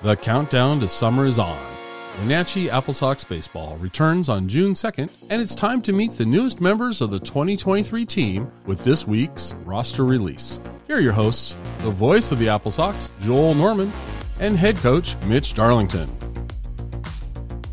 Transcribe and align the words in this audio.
The 0.00 0.14
countdown 0.14 0.78
to 0.78 0.86
summer 0.86 1.26
is 1.26 1.40
on. 1.40 1.58
Wenatchee 2.20 2.70
Apple 2.70 2.94
Sox 2.94 3.24
Baseball 3.24 3.76
returns 3.78 4.28
on 4.28 4.46
June 4.46 4.74
2nd, 4.74 5.26
and 5.28 5.42
it's 5.42 5.56
time 5.56 5.82
to 5.82 5.92
meet 5.92 6.12
the 6.12 6.24
newest 6.24 6.60
members 6.60 7.00
of 7.00 7.10
the 7.10 7.18
2023 7.18 8.04
team 8.04 8.48
with 8.64 8.84
this 8.84 9.08
week's 9.08 9.54
roster 9.64 10.04
release. 10.04 10.60
Here 10.86 10.98
are 10.98 11.00
your 11.00 11.12
hosts, 11.12 11.56
the 11.78 11.90
voice 11.90 12.30
of 12.30 12.38
the 12.38 12.48
Apple 12.48 12.70
Sox, 12.70 13.10
Joel 13.22 13.56
Norman, 13.56 13.90
and 14.38 14.56
head 14.56 14.76
coach 14.76 15.16
Mitch 15.26 15.54
Darlington. 15.54 16.08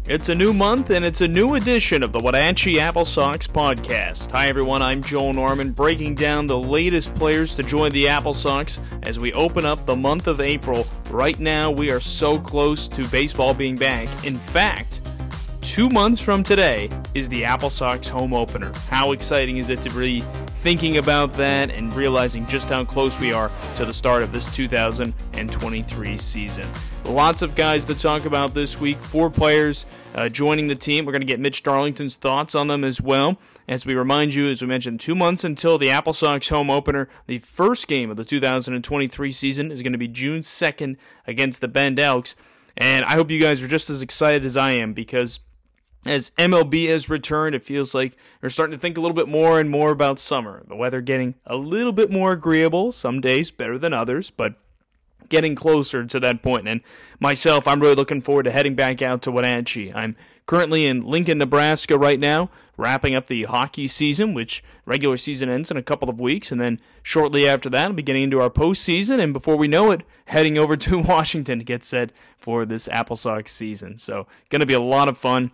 It's 0.07 0.29
a 0.29 0.35
new 0.35 0.53
month 0.53 0.91
and 0.91 1.03
it's 1.03 1.21
a 1.21 1.27
new 1.27 1.55
edition 1.55 2.03
of 2.03 2.11
the 2.11 2.19
Wenatchee 2.19 2.79
Apple 2.79 3.05
Sox 3.05 3.47
podcast. 3.47 4.29
Hi 4.29 4.49
everyone, 4.49 4.83
I'm 4.83 5.01
Joel 5.01 5.33
Norman 5.33 5.71
breaking 5.71 6.13
down 6.13 6.45
the 6.45 6.59
latest 6.59 7.15
players 7.15 7.55
to 7.55 7.63
join 7.63 7.91
the 7.91 8.07
Apple 8.07 8.35
Sox 8.35 8.83
as 9.02 9.20
we 9.20 9.33
open 9.33 9.65
up 9.65 9.83
the 9.88 9.95
month 9.95 10.27
of 10.27 10.41
April. 10.41 10.85
Right 11.09 11.39
now, 11.39 11.71
we 11.71 11.89
are 11.89 11.99
so 11.99 12.38
close 12.38 12.88
to 12.89 13.07
baseball 13.07 13.55
being 13.55 13.77
back. 13.77 14.07
In 14.23 14.38
fact, 14.38 15.02
two 15.61 15.89
months 15.89 16.22
from 16.22 16.44
today 16.44 16.88
is 17.16 17.27
the 17.27 17.44
Apple 17.44 17.72
Sox 17.72 18.08
home 18.08 18.35
opener. 18.35 18.72
How 18.89 19.11
exciting 19.11 19.58
is 19.58 19.72
it 19.72 19.81
to 19.81 19.89
be 19.89 20.23
thinking 20.65 20.97
about 20.97 21.31
that 21.33 21.69
and 21.69 21.93
realizing 21.93 22.43
just 22.47 22.69
how 22.69 22.83
close 22.83 23.19
we 23.19 23.31
are 23.31 23.51
to 23.75 23.85
the 23.85 23.93
start 23.93 24.23
of 24.23 24.33
this 24.33 24.51
2023 24.55 26.17
season? 26.17 26.67
Lots 27.05 27.43
of 27.43 27.53
guys 27.53 27.85
to 27.85 27.93
talk 27.93 28.25
about 28.25 28.55
this 28.55 28.81
week. 28.81 28.97
Four 28.97 29.29
players 29.29 29.85
uh, 30.15 30.27
joining 30.27 30.67
the 30.67 30.73
team. 30.73 31.05
We're 31.05 31.11
going 31.11 31.21
to 31.21 31.27
get 31.27 31.39
Mitch 31.39 31.61
Darlington's 31.61 32.15
thoughts 32.15 32.55
on 32.55 32.65
them 32.67 32.83
as 32.83 32.99
well. 32.99 33.38
As 33.67 33.85
we 33.85 33.93
remind 33.93 34.33
you, 34.33 34.49
as 34.49 34.59
we 34.59 34.67
mentioned, 34.67 34.99
two 34.99 35.13
months 35.13 35.43
until 35.43 35.77
the 35.77 35.91
Apple 35.91 36.13
Sox 36.13 36.49
home 36.49 36.71
opener. 36.71 37.09
The 37.27 37.38
first 37.38 37.88
game 37.88 38.09
of 38.09 38.17
the 38.17 38.25
2023 38.25 39.31
season 39.31 39.71
is 39.71 39.83
going 39.83 39.91
to 39.91 39.99
be 39.99 40.07
June 40.07 40.41
2nd 40.41 40.97
against 41.27 41.61
the 41.61 41.67
Bend 41.67 41.99
Elks. 41.99 42.35
And 42.75 43.05
I 43.05 43.13
hope 43.13 43.29
you 43.29 43.39
guys 43.39 43.61
are 43.61 43.67
just 43.67 43.91
as 43.91 44.02
excited 44.02 44.44
as 44.44 44.57
I 44.57 44.72
am 44.72 44.94
because 44.94 45.41
as 46.06 46.31
MLB 46.31 46.88
has 46.89 47.09
returned, 47.09 47.56
it 47.56 47.66
feels 47.66 47.95
like 47.95 48.16
we're 48.42 48.50
starting 48.50 48.78
to 48.78 48.81
think 48.81 48.98
a 48.98 49.02
little 49.02 49.16
bit 49.16 49.28
more 49.28 49.59
and 49.59 49.70
more 49.70 49.92
about 49.92 50.20
summer. 50.20 50.64
The 50.67 50.75
weather 50.75 51.02
getting 51.02 51.36
a 51.45 51.56
little 51.56 51.92
bit 51.92 52.12
more 52.12 52.34
agreeable, 52.34 52.92
some 52.92 53.22
days 53.22 53.52
better 53.52 53.78
than 53.78 53.94
others, 53.94 54.30
but 54.30 54.56
getting 55.30 55.56
closer 55.56 56.06
to 56.06 56.20
that 56.20 56.42
point. 56.44 56.67
And 56.67 56.81
myself, 57.20 57.67
I'm 57.67 57.80
really 57.80 57.95
looking 57.95 58.22
forward 58.22 58.44
to 58.44 58.52
heading 58.52 58.75
back 58.75 59.02
out 59.02 59.22
to 59.23 59.31
Wenatchee. 59.31 59.92
I'm 59.94 60.16
currently 60.45 60.86
in 60.86 61.06
Lincoln, 61.06 61.39
Nebraska 61.39 61.97
right 61.97 62.19
now, 62.19 62.50
wrapping 62.78 63.16
up 63.16 63.28
the 63.28 63.44
hockey 63.44 63.88
season, 63.88 64.34
which 64.34 64.64
regular 64.86 65.17
season 65.17 65.50
ends 65.50 65.72
in 65.72 65.78
a 65.78 65.84
couple 65.84 66.09
of 66.09 66.19
weeks. 66.19 66.52
And 66.52 66.62
then 66.62 66.80
shortly 67.03 67.47
after 67.47 67.69
that, 67.69 67.88
we'll 67.88 67.95
be 67.95 68.03
getting 68.03 68.23
into 68.23 68.42
our 68.42 68.50
postseason. 68.50 69.19
And 69.19 69.34
before 69.34 69.56
we 69.56 69.67
know 69.67 69.92
it, 69.92 70.03
heading 70.25 70.58
over 70.58 70.78
to 70.78 71.00
Washington 71.00 71.59
to 71.59 71.66
get 71.66 71.84
set 71.84 72.12
for 72.38 72.66
this 72.66 72.88
Apple 72.90 73.16
Sox 73.16 73.52
season. 73.52 73.97
So, 73.97 74.28
going 74.50 74.59
to 74.59 74.67
be 74.67 74.73
a 74.73 74.80
lot 74.80 75.08
of 75.08 75.17
fun. 75.17 75.52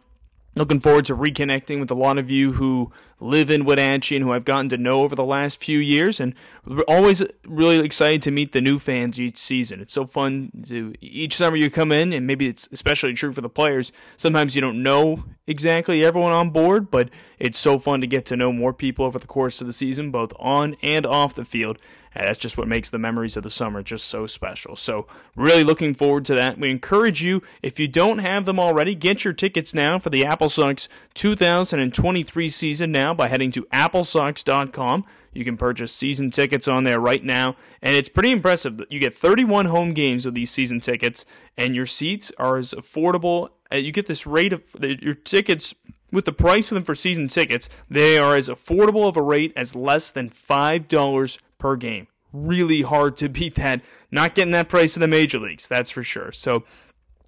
Looking 0.56 0.80
forward 0.82 1.06
to 1.06 1.16
reconnecting 1.16 1.80
with 1.80 1.92
a 1.92 1.96
lot 1.96 2.18
of 2.18 2.30
you 2.30 2.54
who 2.54 2.92
live 3.22 3.50
in 3.50 3.64
Wenatchee 3.64 4.16
and 4.16 4.26
who 4.26 4.34
I've 4.34 4.46
gotten 4.46 4.70
to 4.70 4.78
know 4.78 5.02
over 5.02 5.16
the 5.16 5.24
last 5.24 5.64
few 5.64 5.80
years. 5.80 6.20
And 6.20 6.34
we're 6.66 6.82
always 6.88 7.24
really 7.46 7.80
excited 7.80 8.22
to 8.24 8.32
meet 8.32 8.52
the 8.52 8.62
new 8.62 8.80
fans 8.80 9.20
each 9.20 9.38
season. 9.38 9.80
It's 9.80 9.94
so 9.94 10.06
fun 10.06 10.52
to 10.68 10.94
each 11.00 11.36
summer 11.36 11.56
you 11.56 11.70
come 11.70 11.92
in, 11.92 12.12
and 12.12 12.26
maybe 12.26 12.48
it's 12.48 12.68
especially 12.72 13.14
true 13.14 13.32
for 13.32 13.42
the 13.42 13.50
players. 13.50 13.92
Sometimes 14.18 14.56
you 14.56 14.62
don't 14.62 14.82
know 14.82 15.24
exactly 15.48 16.04
everyone 16.04 16.32
on 16.32 16.50
board, 16.50 16.90
but 16.90 17.10
it's 17.40 17.60
so 17.60 17.78
fun 17.78 18.02
to 18.02 18.08
get 18.08 18.26
to 18.28 18.36
know 18.36 18.52
more 18.52 18.74
people 18.74 19.06
over 19.06 19.20
the 19.20 19.28
course 19.28 19.62
of 19.62 19.68
the 19.68 19.74
season, 19.74 20.12
both 20.12 20.34
on 20.40 20.76
and 20.82 21.06
off 21.06 21.36
the 21.36 21.46
field. 21.46 21.78
And 22.14 22.28
that's 22.28 22.38
just 22.38 22.58
what 22.58 22.68
makes 22.68 22.90
the 22.90 23.00
memories 23.00 23.38
of 23.38 23.44
the 23.44 23.50
summer 23.50 23.82
just 23.82 24.06
so 24.08 24.28
special. 24.28 24.76
So, 24.76 25.08
really 25.36 25.64
looking 25.64 25.94
forward 25.94 26.26
to 26.26 26.36
that. 26.36 26.58
We 26.58 26.70
encourage 26.70 27.24
you, 27.24 27.42
if 27.62 27.80
you 27.80 27.88
don't 27.88 28.18
have 28.18 28.46
them 28.46 28.60
already, 28.60 28.96
get 28.96 29.24
your 29.24 29.34
tickets 29.34 29.74
now 29.74 29.98
for 29.98 30.10
the 30.10 30.26
Apple 30.26 30.50
Sox 30.50 30.90
2023 31.14 32.50
season 32.50 32.92
now 32.92 33.11
by 33.18 33.28
heading 33.28 33.52
to 33.52 33.64
applesox.com. 33.66 35.06
You 35.34 35.46
can 35.46 35.58
purchase 35.58 35.94
season 35.94 36.30
tickets 36.32 36.68
on 36.68 36.84
there 36.84 37.00
right 37.00 37.24
now, 37.24 37.56
and 37.82 37.96
it's 37.96 38.10
pretty 38.10 38.32
impressive. 38.32 38.78
that 38.78 38.92
You 38.92 39.00
get 39.00 39.14
31 39.14 39.68
home 39.68 39.94
games 39.94 40.26
with 40.26 40.34
these 40.36 40.52
season 40.52 40.82
tickets, 40.82 41.26
and 41.58 41.76
your 41.76 41.86
seats 41.86 42.32
are 42.38 42.58
as 42.58 42.74
affordable. 42.74 43.50
Uh, 43.72 43.78
you 43.78 43.92
get 43.92 44.08
this 44.08 44.28
rate 44.28 44.52
of 44.52 44.64
your 44.82 45.14
tickets 45.14 45.74
with 46.12 46.26
the 46.26 46.34
price 46.34 46.70
of 46.72 46.76
them 46.76 46.84
for 46.84 46.96
season 46.96 47.30
tickets. 47.30 47.70
They 47.90 48.18
are 48.18 48.36
as 48.36 48.50
affordable 48.50 49.08
of 49.08 49.16
a 49.16 49.22
rate 49.22 49.54
as 49.56 49.76
less 49.76 50.12
than 50.12 50.30
five 50.30 50.88
dollars 50.88 51.40
per 51.58 51.78
game. 51.78 52.08
Really 52.34 52.82
hard 52.82 53.18
to 53.18 53.30
beat 53.30 53.56
that. 53.56 53.82
Not 54.10 54.36
getting 54.36 54.52
that 54.52 54.70
price 54.70 54.96
in 54.98 55.02
the 55.02 55.08
major 55.08 55.40
leagues, 55.40 55.68
that's 55.68 55.92
for 55.92 56.04
sure. 56.04 56.32
So 56.32 56.66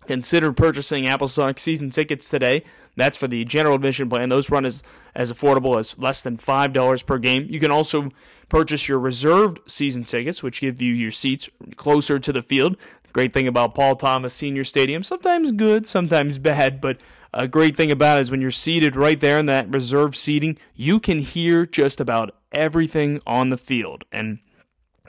consider 0.05 0.51
purchasing 0.51 1.07
Apple 1.07 1.27
Sox 1.29 1.61
season 1.61 1.89
tickets 1.89 2.29
today. 2.29 2.63
That's 2.95 3.17
for 3.17 3.27
the 3.27 3.45
general 3.45 3.75
admission 3.75 4.09
plan. 4.09 4.29
Those 4.29 4.49
run 4.49 4.65
as, 4.65 4.83
as 5.15 5.31
affordable 5.31 5.79
as 5.79 5.97
less 5.97 6.21
than 6.21 6.37
$5 6.37 7.05
per 7.05 7.17
game. 7.17 7.47
You 7.49 7.59
can 7.59 7.71
also 7.71 8.09
purchase 8.49 8.87
your 8.87 8.99
reserved 8.99 9.59
season 9.65 10.03
tickets, 10.03 10.43
which 10.43 10.61
give 10.61 10.81
you 10.81 10.93
your 10.93 11.11
seats 11.11 11.49
closer 11.75 12.19
to 12.19 12.31
the 12.31 12.41
field. 12.41 12.77
Great 13.13 13.33
thing 13.33 13.47
about 13.47 13.75
Paul 13.75 13.95
Thomas 13.95 14.33
Senior 14.33 14.63
Stadium, 14.63 15.03
sometimes 15.03 15.51
good, 15.51 15.85
sometimes 15.85 16.39
bad, 16.39 16.81
but 16.81 16.97
a 17.31 17.47
great 17.47 17.75
thing 17.77 17.91
about 17.91 18.17
it 18.17 18.21
is 18.21 18.31
when 18.31 18.41
you're 18.41 18.51
seated 18.51 18.95
right 18.95 19.19
there 19.19 19.39
in 19.39 19.45
that 19.47 19.69
reserved 19.69 20.15
seating, 20.15 20.57
you 20.75 20.99
can 20.99 21.19
hear 21.19 21.65
just 21.65 21.99
about 21.99 22.35
everything 22.51 23.19
on 23.25 23.49
the 23.49 23.57
field. 23.57 24.03
And 24.11 24.39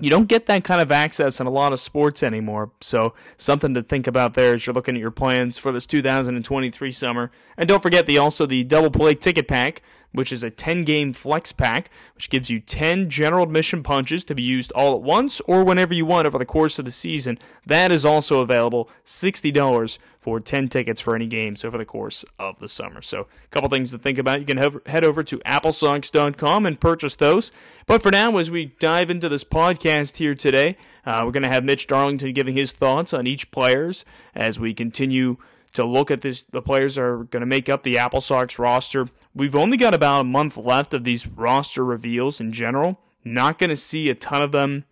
you 0.00 0.10
don't 0.10 0.26
get 0.26 0.46
that 0.46 0.64
kind 0.64 0.80
of 0.80 0.90
access 0.90 1.40
in 1.40 1.46
a 1.46 1.50
lot 1.50 1.72
of 1.72 1.78
sports 1.78 2.22
anymore. 2.22 2.72
So, 2.80 3.14
something 3.36 3.74
to 3.74 3.82
think 3.82 4.06
about 4.06 4.34
there 4.34 4.54
as 4.54 4.66
you're 4.66 4.74
looking 4.74 4.96
at 4.96 5.00
your 5.00 5.12
plans 5.12 5.56
for 5.56 5.70
this 5.70 5.86
2023 5.86 6.90
summer. 6.90 7.30
And 7.56 7.68
don't 7.68 7.82
forget 7.82 8.06
the 8.06 8.18
also 8.18 8.44
the 8.44 8.64
double 8.64 8.90
play 8.90 9.14
ticket 9.14 9.46
pack, 9.46 9.82
which 10.14 10.32
is 10.32 10.42
a 10.42 10.50
10 10.50 10.84
game 10.84 11.12
flex 11.12 11.52
pack, 11.52 11.90
which 12.14 12.30
gives 12.30 12.48
you 12.48 12.60
10 12.60 13.10
general 13.10 13.42
admission 13.42 13.82
punches 13.82 14.24
to 14.24 14.34
be 14.34 14.42
used 14.42 14.72
all 14.72 14.94
at 14.94 15.02
once 15.02 15.40
or 15.42 15.64
whenever 15.64 15.92
you 15.92 16.06
want 16.06 16.26
over 16.26 16.38
the 16.38 16.46
course 16.46 16.78
of 16.78 16.84
the 16.84 16.90
season. 16.90 17.38
That 17.66 17.90
is 17.90 18.04
also 18.04 18.40
available 18.40 18.88
$60 19.04 19.98
for 20.20 20.40
10 20.40 20.68
tickets 20.68 21.00
for 21.00 21.14
any 21.14 21.26
games 21.26 21.64
over 21.64 21.76
the 21.76 21.84
course 21.84 22.24
of 22.38 22.58
the 22.60 22.68
summer. 22.68 23.02
So, 23.02 23.22
a 23.22 23.48
couple 23.50 23.68
things 23.68 23.90
to 23.90 23.98
think 23.98 24.16
about. 24.16 24.40
You 24.40 24.46
can 24.46 24.80
head 24.86 25.04
over 25.04 25.22
to 25.24 25.38
applesox.com 25.40 26.64
and 26.64 26.80
purchase 26.80 27.16
those. 27.16 27.52
But 27.86 28.00
for 28.00 28.10
now, 28.10 28.38
as 28.38 28.50
we 28.50 28.74
dive 28.78 29.10
into 29.10 29.28
this 29.28 29.44
podcast 29.44 30.16
here 30.16 30.34
today, 30.34 30.78
uh, 31.04 31.22
we're 31.24 31.32
going 31.32 31.42
to 31.42 31.50
have 31.50 31.64
Mitch 31.64 31.86
Darlington 31.86 32.32
giving 32.32 32.54
his 32.54 32.72
thoughts 32.72 33.12
on 33.12 33.26
each 33.26 33.50
players 33.50 34.04
as 34.34 34.58
we 34.58 34.72
continue 34.72 35.36
to 35.74 35.84
look 35.84 36.10
at 36.10 36.22
this. 36.22 36.42
The 36.42 36.62
players 36.62 36.96
that 36.96 37.02
are 37.02 37.24
going 37.24 37.40
to 37.40 37.46
make 37.46 37.68
up 37.68 37.82
the 37.82 37.98
Apple 37.98 38.20
Sox 38.20 38.58
roster. 38.58 39.08
We've 39.34 39.54
only 39.54 39.76
got 39.76 39.94
about 39.94 40.22
a 40.22 40.24
month 40.24 40.56
left 40.56 40.94
of 40.94 41.04
these 41.04 41.26
roster 41.26 41.84
reveals 41.84 42.40
in 42.40 42.52
general. 42.52 43.00
Not 43.24 43.58
going 43.58 43.70
to 43.70 43.76
see 43.76 44.08
a 44.10 44.14
ton 44.14 44.42
of 44.42 44.52
them, 44.52 44.84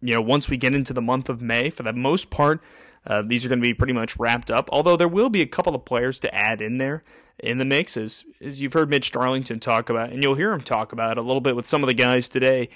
you 0.00 0.14
know, 0.14 0.20
once 0.20 0.48
we 0.48 0.56
get 0.56 0.74
into 0.74 0.92
the 0.92 1.02
month 1.02 1.28
of 1.28 1.42
May. 1.42 1.70
For 1.70 1.82
the 1.82 1.92
most 1.92 2.30
part, 2.30 2.62
uh, 3.06 3.22
these 3.22 3.44
are 3.44 3.48
going 3.48 3.60
to 3.60 3.68
be 3.68 3.74
pretty 3.74 3.92
much 3.92 4.16
wrapped 4.16 4.50
up, 4.50 4.68
although 4.72 4.96
there 4.96 5.08
will 5.08 5.30
be 5.30 5.42
a 5.42 5.46
couple 5.46 5.74
of 5.74 5.84
players 5.84 6.18
to 6.20 6.34
add 6.34 6.62
in 6.62 6.78
there 6.78 7.02
in 7.38 7.58
the 7.58 7.64
mix, 7.64 7.96
as, 7.96 8.24
as 8.40 8.60
you've 8.60 8.72
heard 8.72 8.88
Mitch 8.88 9.10
Darlington 9.10 9.58
talk 9.58 9.90
about, 9.90 10.10
and 10.10 10.22
you'll 10.22 10.36
hear 10.36 10.52
him 10.52 10.60
talk 10.60 10.92
about 10.92 11.18
a 11.18 11.22
little 11.22 11.40
bit 11.40 11.56
with 11.56 11.66
some 11.66 11.82
of 11.82 11.88
the 11.88 11.94
guys 11.94 12.28
today. 12.28 12.68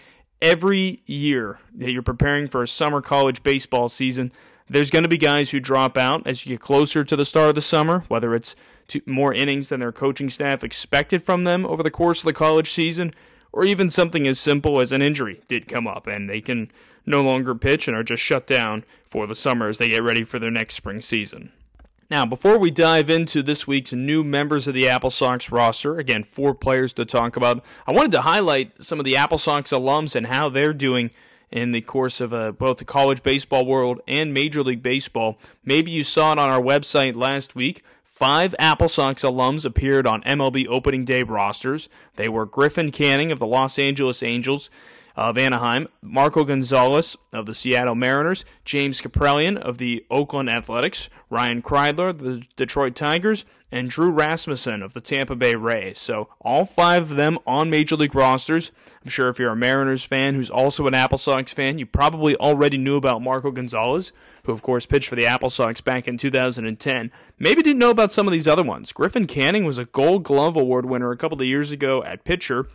Every 0.43 1.03
year 1.07 1.61
that 1.77 1.93
you're 1.93 2.03
preparing 2.03 2.49
for 2.49 2.63
a 2.63 2.69
summer 2.69 3.01
college 3.01 3.43
baseball 3.43 3.89
season, 3.89 4.33
there's 4.69 4.91
going 4.91 5.05
to 5.05 5.09
be 5.09 5.19
guys 5.19 5.51
who 5.51 5.61
drop 5.61 5.97
out 5.97 6.27
as 6.27 6.45
you 6.45 6.51
get 6.51 6.61
closer 6.61 7.05
to 7.05 7.17
the 7.17 7.25
start 7.25 7.51
of 7.51 7.55
the 7.55 7.63
summer, 7.63 8.05
whether 8.09 8.35
it's 8.35 8.57
more 9.05 9.33
innings 9.33 9.69
than 9.69 9.81
their 9.81 9.93
coaching 9.93 10.31
staff 10.31 10.65
expected 10.65 11.23
from 11.23 11.45
them 11.45 11.65
over 11.67 11.83
the 11.83 11.91
course 11.91 12.21
of 12.21 12.27
the 12.27 12.33
college 12.33 12.73
season, 12.73 13.15
or 13.53 13.65
even 13.65 13.91
something 13.91 14.27
as 14.27 14.39
simple 14.39 14.81
as 14.81 14.93
an 14.93 15.03
injury 15.03 15.41
did 15.49 15.69
come 15.69 15.87
up 15.87 16.07
and 16.07 16.29
they 16.29 16.41
can 16.41 16.71
no 17.07 17.23
longer 17.23 17.55
pitch 17.55 17.89
and 17.89 17.97
are 17.97 18.03
just 18.03 18.23
shut 18.23 18.47
down 18.47 18.85
for 19.05 19.27
the 19.27 19.35
summer 19.35 19.69
as 19.69 19.79
they 19.79 19.89
get 19.89 20.03
ready 20.03 20.25
for 20.25 20.39
their 20.39 20.51
next 20.51 20.75
spring 20.75 21.01
season. 21.01 21.53
Now, 22.09 22.25
before 22.25 22.59
we 22.59 22.71
dive 22.71 23.11
into 23.11 23.43
this 23.43 23.67
week's 23.67 23.93
new 23.93 24.23
members 24.23 24.69
of 24.69 24.75
the 24.75 24.89
Apple 24.89 25.11
Sox 25.11 25.51
roster, 25.51 25.99
again, 25.99 26.23
four 26.23 26.55
players 26.55 26.93
to 26.95 27.05
talk 27.05 27.37
about, 27.37 27.65
I 27.87 27.93
wanted 27.93 28.13
to 28.13 28.23
highlight 28.23 28.85
some 28.85 29.01
of 29.01 29.05
the 29.05 29.17
Apple 29.17 29.39
Sox 29.39 29.73
alums 29.73 30.15
and 30.15 30.29
how 30.29 30.49
they're 30.49 30.73
doing 30.73 31.11
in 31.51 31.73
the 31.73 31.81
course 31.81 32.21
of 32.21 32.33
uh, 32.33 32.53
both 32.53 32.79
the 32.79 32.85
college 32.85 33.23
baseball 33.23 33.65
world 33.65 34.01
and 34.07 34.35
Major 34.35 34.63
League 34.63 34.83
Baseball. 34.83 35.39
Maybe 35.65 35.91
you 35.91 36.03
saw 36.03 36.33
it 36.33 36.39
on 36.39 36.51
our 36.51 36.61
website 36.61 37.15
last 37.15 37.55
week. 37.55 37.83
Five 38.05 38.55
Apple 38.59 38.89
Sox 38.89 39.23
alums 39.23 39.65
appeared 39.65 40.07
on 40.07 40.23
MLB 40.23 40.67
opening 40.69 41.05
day 41.05 41.23
rosters. 41.23 41.89
They 42.17 42.29
were 42.29 42.47
Griffin 42.47 42.91
Canning 42.91 43.31
of 43.31 43.39
the 43.39 43.47
Los 43.47 43.79
Angeles 43.79 44.23
Angels, 44.23 44.71
of 45.17 45.39
Anaheim, 45.39 45.89
Marco 46.03 46.45
Gonzalez 46.45 47.17
of 47.33 47.47
the 47.47 47.55
Seattle 47.55 47.95
Mariners, 47.95 48.45
James 48.65 49.01
Kaprielian 49.01 49.57
of 49.57 49.79
the 49.79 50.05
Oakland 50.11 50.51
Athletics, 50.51 51.09
Ryan 51.31 51.63
Kreidler 51.63 52.11
of 52.11 52.19
the 52.19 52.43
Detroit 52.57 52.95
Tigers, 52.95 53.47
and 53.73 53.91
Drew 53.91 54.11
Rasmussen 54.11 54.83
of 54.83 54.93
the 54.93 55.01
Tampa 55.01 55.35
Bay 55.35 55.55
Rays. 55.55 55.99
So 55.99 56.29
all 56.41 56.67
five 56.67 57.11
of 57.11 57.17
them 57.17 57.39
on 57.47 57.71
Major 57.71 57.97
League 57.97 58.15
rosters. 58.15 58.71
I'm 59.03 59.09
sure 59.09 59.29
if 59.29 59.39
you're 59.39 59.51
a 59.51 59.57
Mariners 59.57 60.05
fan 60.05 60.35
who's 60.35 60.51
also 60.51 60.87
an 60.87 60.95
Apple 60.95 61.19
Sox 61.19 61.53
fan, 61.53 61.79
you 61.79 61.87
probably 61.87 62.37
already 62.37 62.77
knew 62.77 62.97
about 62.97 63.23
Marco 63.23 63.51
Gonzalez, 63.51 64.13
who 64.45 64.53
of 64.53 64.63
course 64.63 64.87
pitched 64.87 65.09
for 65.09 65.17
the 65.17 65.27
Apple 65.27 65.51
Sox 65.51 65.81
back 65.81 66.07
in 66.07 66.19
2010. 66.19 67.11
Maybe 67.39 67.63
didn't 67.63 67.81
know 67.81 67.91
about 67.91 68.13
some 68.13 68.29
of 68.29 68.33
these 68.33 68.47
other 68.47 68.63
ones. 68.63 68.93
Griffin 68.93 69.27
Canning 69.27 69.65
was 69.65 69.79
a 69.79 69.87
Gold 69.87 70.25
Glove 70.25 70.57
Award 70.57 70.87
winner 70.87 71.11
a 71.11 71.17
couple 71.17 71.41
of 71.41 71.47
years 71.47 71.73
ago 71.73 72.05
at 72.05 72.25
pitcher. 72.25 72.69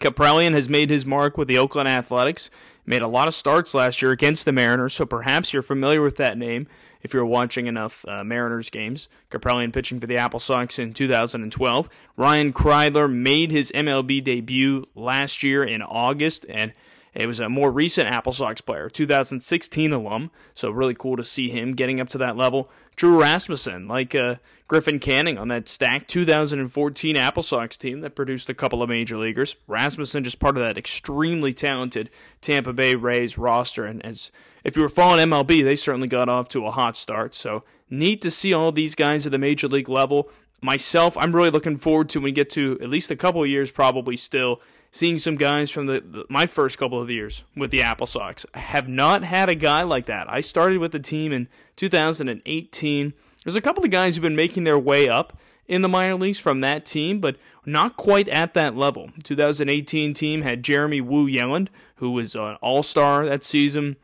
Kaprielian 0.00 0.52
has 0.52 0.68
made 0.68 0.90
his 0.90 1.06
mark 1.06 1.36
with 1.38 1.48
the 1.48 1.58
Oakland 1.58 1.88
Athletics, 1.88 2.50
made 2.86 3.02
a 3.02 3.08
lot 3.08 3.28
of 3.28 3.34
starts 3.34 3.74
last 3.74 4.02
year 4.02 4.10
against 4.10 4.44
the 4.44 4.52
Mariners, 4.52 4.94
so 4.94 5.06
perhaps 5.06 5.52
you're 5.52 5.62
familiar 5.62 6.02
with 6.02 6.16
that 6.16 6.36
name 6.36 6.66
if 7.02 7.12
you're 7.12 7.24
watching 7.24 7.66
enough 7.66 8.04
uh, 8.08 8.24
Mariners 8.24 8.70
games. 8.70 9.08
Kaprielian 9.30 9.72
pitching 9.72 10.00
for 10.00 10.06
the 10.06 10.16
Apple 10.16 10.40
Sox 10.40 10.78
in 10.78 10.94
2012. 10.94 11.88
Ryan 12.16 12.52
Kreidler 12.52 13.12
made 13.12 13.50
his 13.50 13.70
MLB 13.72 14.24
debut 14.24 14.86
last 14.94 15.42
year 15.42 15.62
in 15.62 15.82
August, 15.82 16.46
and 16.48 16.72
it 17.14 17.26
was 17.26 17.40
a 17.40 17.48
more 17.48 17.70
recent 17.70 18.08
Apple 18.08 18.32
Sox 18.32 18.60
player, 18.60 18.88
2016 18.88 19.92
alum, 19.92 20.30
so 20.54 20.70
really 20.70 20.94
cool 20.94 21.16
to 21.16 21.24
see 21.24 21.48
him 21.48 21.74
getting 21.74 22.00
up 22.00 22.08
to 22.08 22.18
that 22.18 22.36
level. 22.36 22.70
Drew 22.96 23.20
Rasmussen, 23.20 23.88
like 23.88 24.14
uh, 24.14 24.36
Griffin 24.68 24.98
Canning 24.98 25.36
on 25.36 25.48
that 25.48 25.68
stacked 25.68 26.08
2014 26.08 27.16
Apple 27.16 27.42
Sox 27.42 27.76
team 27.76 28.00
that 28.00 28.14
produced 28.14 28.48
a 28.48 28.54
couple 28.54 28.82
of 28.82 28.88
major 28.88 29.18
leaguers. 29.18 29.56
Rasmussen 29.66 30.24
just 30.24 30.38
part 30.38 30.56
of 30.56 30.62
that 30.62 30.78
extremely 30.78 31.52
talented 31.52 32.10
Tampa 32.40 32.72
Bay 32.72 32.94
Rays 32.94 33.36
roster, 33.36 33.84
and 33.84 34.04
as 34.04 34.30
if 34.62 34.76
you 34.76 34.82
were 34.82 34.88
following 34.88 35.28
MLB, 35.28 35.62
they 35.62 35.76
certainly 35.76 36.08
got 36.08 36.28
off 36.28 36.48
to 36.50 36.66
a 36.66 36.70
hot 36.70 36.96
start. 36.96 37.34
So 37.34 37.64
neat 37.90 38.22
to 38.22 38.30
see 38.30 38.52
all 38.52 38.72
these 38.72 38.94
guys 38.94 39.26
at 39.26 39.32
the 39.32 39.38
major 39.38 39.68
league 39.68 39.88
level. 39.88 40.30
Myself, 40.64 41.14
I'm 41.18 41.36
really 41.36 41.50
looking 41.50 41.76
forward 41.76 42.08
to 42.08 42.20
when 42.20 42.24
we 42.24 42.32
get 42.32 42.48
to 42.52 42.78
at 42.80 42.88
least 42.88 43.10
a 43.10 43.16
couple 43.16 43.42
of 43.42 43.50
years, 43.50 43.70
probably 43.70 44.16
still 44.16 44.62
seeing 44.90 45.18
some 45.18 45.36
guys 45.36 45.70
from 45.70 45.84
the, 45.84 46.00
the, 46.00 46.24
my 46.30 46.46
first 46.46 46.78
couple 46.78 46.98
of 46.98 47.10
years 47.10 47.44
with 47.54 47.70
the 47.70 47.82
Apple 47.82 48.06
Sox. 48.06 48.46
I 48.54 48.60
have 48.60 48.88
not 48.88 49.24
had 49.24 49.50
a 49.50 49.54
guy 49.54 49.82
like 49.82 50.06
that. 50.06 50.32
I 50.32 50.40
started 50.40 50.78
with 50.78 50.92
the 50.92 51.00
team 51.00 51.32
in 51.32 51.48
2018. 51.76 53.12
There's 53.44 53.56
a 53.56 53.60
couple 53.60 53.84
of 53.84 53.90
guys 53.90 54.16
who've 54.16 54.22
been 54.22 54.36
making 54.36 54.64
their 54.64 54.78
way 54.78 55.06
up 55.06 55.36
in 55.68 55.82
the 55.82 55.88
minor 55.88 56.14
leagues 56.14 56.38
from 56.38 56.62
that 56.62 56.86
team, 56.86 57.20
but 57.20 57.36
not 57.66 57.98
quite 57.98 58.28
at 58.28 58.54
that 58.54 58.74
level. 58.74 59.10
2018 59.22 60.14
team 60.14 60.40
had 60.40 60.62
Jeremy 60.62 61.02
Wu-Yelland, 61.02 61.68
who 61.96 62.10
was 62.12 62.34
an 62.34 62.56
all-star 62.62 63.26
that 63.26 63.44
season 63.44 63.96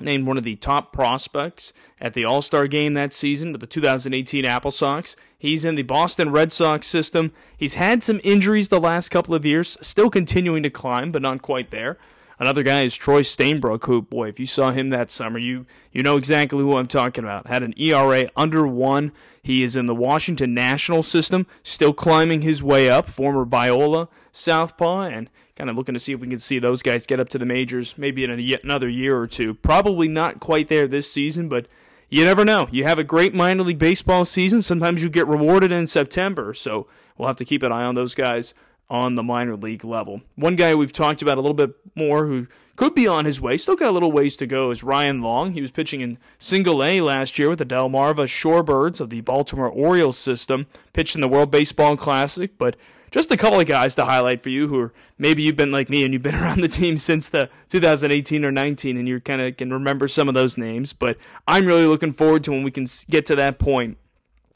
named 0.00 0.26
one 0.26 0.36
of 0.36 0.44
the 0.44 0.56
top 0.56 0.92
prospects 0.92 1.72
at 2.00 2.14
the 2.14 2.24
All 2.24 2.42
Star 2.42 2.66
game 2.66 2.94
that 2.94 3.12
season 3.12 3.52
with 3.52 3.60
the 3.60 3.66
2018 3.66 4.44
Apple 4.44 4.70
Sox. 4.70 5.16
He's 5.38 5.64
in 5.64 5.74
the 5.74 5.82
Boston 5.82 6.30
Red 6.30 6.52
Sox 6.52 6.86
system. 6.86 7.32
He's 7.56 7.74
had 7.74 8.02
some 8.02 8.20
injuries 8.22 8.68
the 8.68 8.80
last 8.80 9.08
couple 9.08 9.34
of 9.34 9.44
years, 9.44 9.78
still 9.80 10.10
continuing 10.10 10.62
to 10.62 10.70
climb, 10.70 11.12
but 11.12 11.22
not 11.22 11.42
quite 11.42 11.70
there. 11.70 11.98
Another 12.38 12.62
guy 12.62 12.84
is 12.84 12.96
Troy 12.96 13.20
Stainbrook, 13.20 13.84
who, 13.84 14.00
boy, 14.00 14.28
if 14.28 14.40
you 14.40 14.46
saw 14.46 14.70
him 14.70 14.88
that 14.90 15.10
summer, 15.10 15.38
you 15.38 15.66
you 15.92 16.02
know 16.02 16.16
exactly 16.16 16.60
who 16.60 16.76
I'm 16.76 16.86
talking 16.86 17.22
about. 17.22 17.46
Had 17.46 17.62
an 17.62 17.74
ERA 17.76 18.30
under 18.34 18.66
one. 18.66 19.12
He 19.42 19.62
is 19.62 19.76
in 19.76 19.86
the 19.86 19.94
Washington 19.94 20.54
National 20.54 21.02
system, 21.02 21.46
still 21.62 21.92
climbing 21.92 22.40
his 22.40 22.62
way 22.62 22.88
up. 22.88 23.10
Former 23.10 23.44
Biola 23.44 24.08
Southpaw, 24.32 25.02
and 25.02 25.30
kind 25.60 25.68
of 25.68 25.76
looking 25.76 25.92
to 25.92 26.00
see 26.00 26.12
if 26.12 26.20
we 26.20 26.26
can 26.26 26.38
see 26.38 26.58
those 26.58 26.80
guys 26.80 27.04
get 27.04 27.20
up 27.20 27.28
to 27.28 27.36
the 27.36 27.44
majors 27.44 27.98
maybe 27.98 28.24
in 28.24 28.30
a, 28.30 28.58
another 28.64 28.88
year 28.88 29.18
or 29.18 29.26
two. 29.26 29.52
Probably 29.52 30.08
not 30.08 30.40
quite 30.40 30.68
there 30.68 30.88
this 30.88 31.12
season, 31.12 31.50
but 31.50 31.66
you 32.08 32.24
never 32.24 32.46
know. 32.46 32.66
You 32.72 32.84
have 32.84 32.98
a 32.98 33.04
great 33.04 33.34
minor 33.34 33.62
league 33.64 33.78
baseball 33.78 34.24
season. 34.24 34.62
Sometimes 34.62 35.02
you 35.02 35.10
get 35.10 35.26
rewarded 35.26 35.70
in 35.70 35.86
September, 35.86 36.54
so 36.54 36.86
we'll 37.18 37.28
have 37.28 37.36
to 37.36 37.44
keep 37.44 37.62
an 37.62 37.72
eye 37.72 37.84
on 37.84 37.94
those 37.94 38.14
guys 38.14 38.54
on 38.88 39.16
the 39.16 39.22
minor 39.22 39.54
league 39.54 39.84
level. 39.84 40.22
One 40.34 40.56
guy 40.56 40.74
we've 40.74 40.94
talked 40.94 41.20
about 41.20 41.36
a 41.36 41.42
little 41.42 41.52
bit 41.52 41.74
more 41.94 42.24
who 42.24 42.46
could 42.76 42.94
be 42.94 43.06
on 43.06 43.26
his 43.26 43.38
way, 43.38 43.58
still 43.58 43.76
got 43.76 43.90
a 43.90 43.92
little 43.92 44.10
ways 44.10 44.36
to 44.36 44.46
go, 44.46 44.70
is 44.70 44.82
Ryan 44.82 45.20
Long. 45.20 45.52
He 45.52 45.60
was 45.60 45.70
pitching 45.70 46.00
in 46.00 46.16
single 46.38 46.82
A 46.82 47.02
last 47.02 47.38
year 47.38 47.50
with 47.50 47.58
the 47.58 47.66
Delmarva 47.66 48.24
Shorebirds 48.24 48.98
of 48.98 49.10
the 49.10 49.20
Baltimore 49.20 49.68
Orioles 49.68 50.16
system, 50.16 50.66
pitched 50.94 51.16
in 51.16 51.20
the 51.20 51.28
World 51.28 51.50
Baseball 51.50 51.98
Classic, 51.98 52.56
but 52.56 52.76
just 53.10 53.30
a 53.30 53.36
couple 53.36 53.60
of 53.60 53.66
guys 53.66 53.94
to 53.96 54.04
highlight 54.04 54.42
for 54.42 54.48
you 54.48 54.68
who 54.68 54.78
are 54.80 54.92
maybe 55.18 55.42
you've 55.42 55.56
been 55.56 55.72
like 55.72 55.90
me 55.90 56.04
and 56.04 56.12
you've 56.12 56.22
been 56.22 56.34
around 56.42 56.60
the 56.60 56.68
team 56.68 56.96
since 56.96 57.28
the 57.28 57.50
2018 57.68 58.44
or 58.44 58.52
19 58.52 58.96
and 58.96 59.08
you 59.08 59.20
kind 59.20 59.40
of 59.40 59.56
can 59.56 59.72
remember 59.72 60.08
some 60.08 60.28
of 60.28 60.34
those 60.34 60.56
names. 60.56 60.92
But 60.92 61.16
I'm 61.46 61.66
really 61.66 61.86
looking 61.86 62.12
forward 62.12 62.44
to 62.44 62.52
when 62.52 62.62
we 62.62 62.70
can 62.70 62.86
get 63.08 63.26
to 63.26 63.36
that 63.36 63.58
point. 63.58 63.98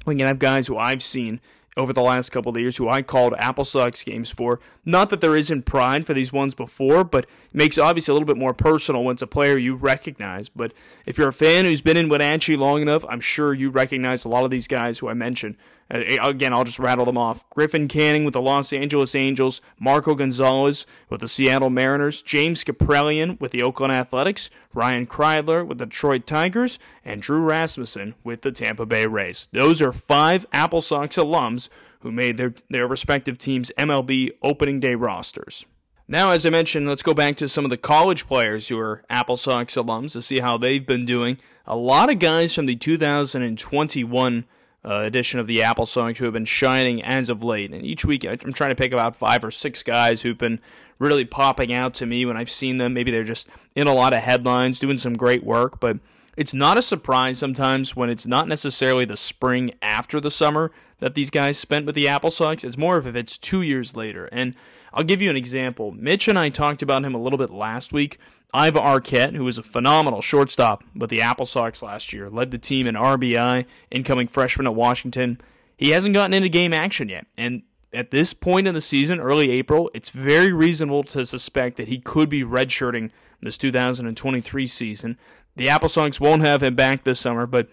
We 0.07 0.17
can 0.17 0.27
have 0.27 0.39
guys 0.39 0.67
who 0.67 0.77
I've 0.77 1.03
seen 1.03 1.41
over 1.77 1.93
the 1.93 2.03
last 2.03 2.31
couple 2.31 2.51
of 2.51 2.59
years 2.59 2.77
who 2.77 2.89
I 2.89 3.03
called 3.03 3.35
Apple 3.39 3.65
Sox 3.65 4.05
games 4.05 4.31
for. 4.31 4.61
Not 4.85 5.11
that 5.11 5.21
there 5.21 5.37
isn't 5.37 5.65
pride 5.65 6.07
for 6.07 6.15
these 6.15 6.33
ones 6.33 6.55
before, 6.55 7.03
but 7.05 7.25
it 7.25 7.31
makes 7.55 7.79
obviously 7.79 8.13
a 8.13 8.15
little 8.15 8.27
bit 8.27 8.37
more 8.37 8.55
personal 8.55 9.03
when 9.03 9.15
it's 9.15 9.23
a 9.23 9.27
player 9.27 9.59
you 9.59 9.75
recognize. 9.75 10.49
But 10.49 10.73
if 11.07 11.19
you're 11.19 11.29
a 11.29 11.33
fan 11.33 11.65
who's 11.65 11.83
been 11.83 11.97
in 11.97 12.09
Wenatchee 12.09 12.57
long 12.57 12.83
enough, 12.83 13.05
I'm 13.09 13.21
sure 13.21 13.53
you 13.53 13.71
recognize 13.71 14.25
a 14.25 14.29
lot 14.29 14.45
of 14.45 14.51
these 14.51 14.69
guys 14.69 14.99
who 14.99 15.09
I 15.09 15.15
mentioned. 15.15 15.57
Uh, 15.93 16.01
again, 16.23 16.53
I'll 16.53 16.65
just 16.65 16.79
rattle 16.79 17.05
them 17.05 17.19
off. 17.19 17.49
Griffin 17.51 17.89
Canning 17.89 18.25
with 18.25 18.35
the 18.35 18.41
Los 18.41 18.73
Angeles 18.73 19.15
Angels, 19.15 19.61
Marco 19.79 20.15
Gonzalez 20.15 20.87
with 21.09 21.21
the 21.21 21.29
Seattle 21.29 21.71
Mariners, 21.71 22.23
James 22.23 22.65
Kaprielian 22.65 23.39
with 23.41 23.53
the 23.53 23.63
Oakland 23.63 23.93
Athletics, 23.93 24.51
Ryan 24.73 25.07
Kreidler 25.07 25.67
with 25.67 25.79
the 25.79 25.87
Detroit 25.87 26.27
Tigers, 26.27 26.79
and 27.05 27.23
Drew 27.23 27.41
Rasmussen 27.41 28.15
with 28.25 28.43
the 28.43 28.53
Tampa 28.53 28.87
Bay 28.87 29.07
Rays. 29.07 29.49
Those 29.53 29.83
are 29.83 29.93
five 29.93 30.47
Apple 30.53 30.81
Sox 30.81 31.17
alums 31.17 31.69
who 32.01 32.13
made 32.13 32.37
their, 32.37 32.55
their 32.69 32.87
respective 32.87 33.39
teams' 33.39 33.73
MLB 33.79 34.33
opening 34.43 34.81
day 34.81 34.95
rosters. 34.95 35.65
Now, 36.07 36.33
as 36.33 36.45
I 36.45 36.51
mentioned, 36.51 36.87
let's 36.87 37.03
go 37.03 37.15
back 37.15 37.37
to 37.37 37.49
some 37.49 37.65
of 37.65 37.71
the 37.71 37.79
college 37.79 38.27
players 38.27 38.69
who 38.69 38.79
are 38.79 39.03
Apple 39.09 39.39
Sox 39.39 39.75
alums 39.75 40.13
to 40.13 40.21
see 40.21 40.41
how 40.41 40.59
they've 40.59 40.85
been 40.85 41.07
doing. 41.07 41.39
A 41.67 41.77
lot 41.77 42.11
of 42.11 42.19
guys 42.19 42.55
from 42.55 42.67
the 42.67 42.77
2021 42.77 44.45
uh, 44.85 45.01
edition 45.01 45.41
of 45.41 45.47
the 45.47 45.63
Apple 45.63 45.87
Sox 45.87 46.19
who 46.19 46.25
have 46.25 46.35
been 46.35 46.45
shining 46.45 47.03
as 47.03 47.31
of 47.31 47.43
late. 47.43 47.73
And 47.73 47.85
each 47.85 48.05
week, 48.05 48.25
I'm 48.25 48.53
trying 48.53 48.71
to 48.71 48.75
pick 48.75 48.93
about 48.93 49.17
five 49.17 49.45
or 49.45 49.51
six 49.51 49.83
guys 49.83 50.23
who've 50.23 50.39
been 50.39 50.61
really 50.99 51.25
popping 51.25 51.73
out 51.73 51.95
to 51.95 52.07
me 52.07 52.25
when 52.27 52.37
I've 52.37 52.51
seen 52.51 52.79
them. 52.79 52.95
Maybe 52.95 53.11
they're 53.11 53.25
just 53.25 53.49
in 53.75 53.87
a 53.87 53.95
lot 53.95 54.13
of 54.13 54.21
headlines, 54.21 54.79
doing 54.79 54.99
some 54.99 55.17
great 55.17 55.45
work, 55.45 55.81
but 55.81 55.99
it's 56.37 56.55
not 56.55 56.79
a 56.79 56.83
surprise 56.83 57.39
sometimes 57.39 57.95
when 57.95 58.11
it's 58.11 58.27
not 58.27 58.49
necessarily 58.49 59.05
the 59.05 59.17
spring 59.17 59.73
after 59.81 60.21
the 60.21 60.31
summer 60.31 60.73
that 60.99 61.15
these 61.15 61.31
guys 61.31 61.59
spent 61.59 61.87
with 61.87 61.95
the 61.95 62.09
Apple 62.09 62.31
Sox. 62.31 62.65
It's 62.65 62.79
more 62.79 62.97
of 62.97 63.07
if 63.07 63.15
it's 63.17 63.39
two 63.39 63.63
years 63.63 63.97
later. 63.97 64.29
And 64.33 64.55
I'll 64.93 65.05
give 65.05 65.21
you 65.21 65.31
an 65.31 65.37
example. 65.37 65.93
Mitch 65.93 66.29
and 66.29 66.39
I 66.39 66.49
talked 66.49 66.83
about 66.83 67.05
him 67.05 67.15
a 67.15 67.21
little 67.21 67.39
bit 67.39 67.51
last 67.51 67.93
week. 67.93 68.19
Aiva 68.55 68.81
Arquette, 68.81 69.35
who 69.35 69.45
was 69.45 69.59
a 69.59 69.65
phenomenal 69.65 70.21
shortstop 70.21 70.85
with 70.95 71.11
the 71.11 71.21
Apple 71.21 71.45
Sox 71.45 71.83
last 71.83 72.13
year, 72.13 72.31
led 72.31 72.53
the 72.53 72.59
team 72.59 72.87
in 72.87 72.95
RBI, 72.95 73.67
incoming 73.91 74.29
freshman 74.29 74.69
at 74.69 74.77
Washington. 74.77 75.41
He 75.77 75.91
hasn't 75.91 76.15
gotten 76.15 76.33
into 76.33 76.49
game 76.49 76.73
action 76.73 77.09
yet. 77.09 77.27
And 77.37 77.63
at 77.93 78.13
this 78.13 78.33
point 78.33 78.69
in 78.69 78.75
the 78.75 78.81
season, 78.81 79.19
early 79.19 79.51
April, 79.51 79.91
it's 79.93 80.11
very 80.11 80.53
reasonable 80.53 81.03
to 81.05 81.27
suspect 81.27 81.77
that 81.77 81.89
he 81.89 81.99
could 81.99 82.29
be 82.29 82.45
redshirting 82.45 83.11
this 83.43 83.59
2023 83.59 84.67
season. 84.69 85.19
The 85.57 85.69
Apple 85.69 85.89
Sox 85.89 86.21
won't 86.21 86.43
have 86.43 86.63
him 86.63 86.77
back 86.77 87.03
this 87.03 87.21
summer, 87.21 87.47
but 87.47 87.69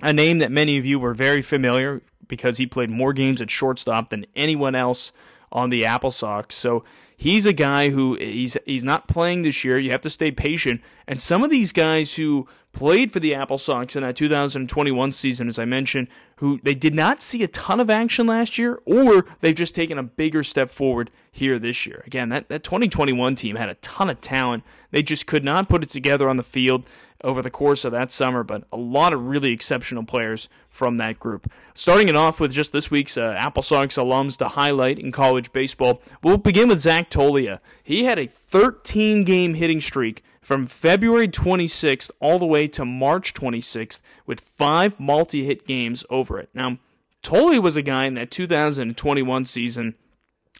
a 0.00 0.12
name 0.12 0.38
that 0.38 0.52
many 0.52 0.78
of 0.78 0.86
you 0.86 1.00
were 1.00 1.14
very 1.14 1.42
familiar 1.42 2.00
because 2.28 2.58
he 2.58 2.66
played 2.66 2.90
more 2.90 3.12
games 3.12 3.42
at 3.42 3.50
shortstop 3.50 4.10
than 4.10 4.26
anyone 4.36 4.76
else 4.76 5.12
on 5.50 5.68
the 5.68 5.84
Apple 5.84 6.10
Sox. 6.10 6.54
So 6.54 6.84
he's 7.22 7.46
a 7.46 7.52
guy 7.52 7.90
who 7.90 8.16
he's 8.16 8.56
he's 8.66 8.82
not 8.82 9.06
playing 9.06 9.42
this 9.42 9.62
year. 9.64 9.78
You 9.78 9.92
have 9.92 10.00
to 10.00 10.10
stay 10.10 10.32
patient. 10.32 10.80
And 11.06 11.20
some 11.20 11.44
of 11.44 11.50
these 11.50 11.72
guys 11.72 12.16
who 12.16 12.48
played 12.72 13.12
for 13.12 13.20
the 13.20 13.34
Apple 13.34 13.58
Sox 13.58 13.94
in 13.94 14.02
that 14.02 14.16
2021 14.16 15.12
season, 15.12 15.46
as 15.46 15.58
I 15.58 15.64
mentioned, 15.64 16.08
who 16.36 16.58
they 16.64 16.74
did 16.74 16.94
not 16.94 17.22
see 17.22 17.42
a 17.44 17.48
ton 17.48 17.78
of 17.78 17.90
action 17.90 18.26
last 18.26 18.58
year, 18.58 18.80
or 18.84 19.24
they've 19.40 19.54
just 19.54 19.74
taken 19.74 19.98
a 19.98 20.02
bigger 20.02 20.42
step 20.42 20.70
forward 20.70 21.10
here 21.30 21.58
this 21.58 21.86
year. 21.86 22.02
Again, 22.06 22.30
that, 22.30 22.48
that 22.48 22.64
2021 22.64 23.36
team 23.36 23.56
had 23.56 23.68
a 23.68 23.74
ton 23.74 24.10
of 24.10 24.20
talent. 24.20 24.64
They 24.90 25.02
just 25.02 25.26
could 25.26 25.44
not 25.44 25.68
put 25.68 25.82
it 25.82 25.90
together 25.90 26.28
on 26.28 26.38
the 26.38 26.42
field 26.42 26.88
over 27.24 27.42
the 27.42 27.50
course 27.50 27.84
of 27.84 27.92
that 27.92 28.10
summer, 28.10 28.42
but 28.42 28.64
a 28.72 28.76
lot 28.76 29.12
of 29.12 29.26
really 29.26 29.52
exceptional 29.52 30.04
players 30.04 30.48
from 30.68 30.96
that 30.96 31.18
group. 31.20 31.50
Starting 31.74 32.08
it 32.08 32.16
off 32.16 32.40
with 32.40 32.52
just 32.52 32.72
this 32.72 32.90
week's 32.90 33.16
uh, 33.16 33.34
Apple 33.38 33.62
Sox 33.62 33.96
alums 33.96 34.36
to 34.38 34.48
highlight 34.48 34.98
in 34.98 35.12
college 35.12 35.52
baseball, 35.52 36.02
we'll 36.22 36.36
begin 36.36 36.68
with 36.68 36.80
Zach 36.80 37.10
Toglia. 37.10 37.60
He 37.82 38.04
had 38.04 38.18
a 38.18 38.26
13 38.26 39.24
game 39.24 39.54
hitting 39.54 39.80
streak 39.80 40.22
from 40.40 40.66
February 40.66 41.28
26th 41.28 42.10
all 42.20 42.38
the 42.38 42.46
way 42.46 42.66
to 42.68 42.84
March 42.84 43.32
26th 43.32 44.00
with 44.26 44.40
five 44.40 44.98
multi 44.98 45.44
hit 45.44 45.66
games 45.66 46.04
over 46.10 46.38
it. 46.38 46.48
Now, 46.52 46.78
Toglia 47.22 47.62
was 47.62 47.76
a 47.76 47.82
guy 47.82 48.06
in 48.06 48.14
that 48.14 48.30
2021 48.30 49.44
season. 49.44 49.94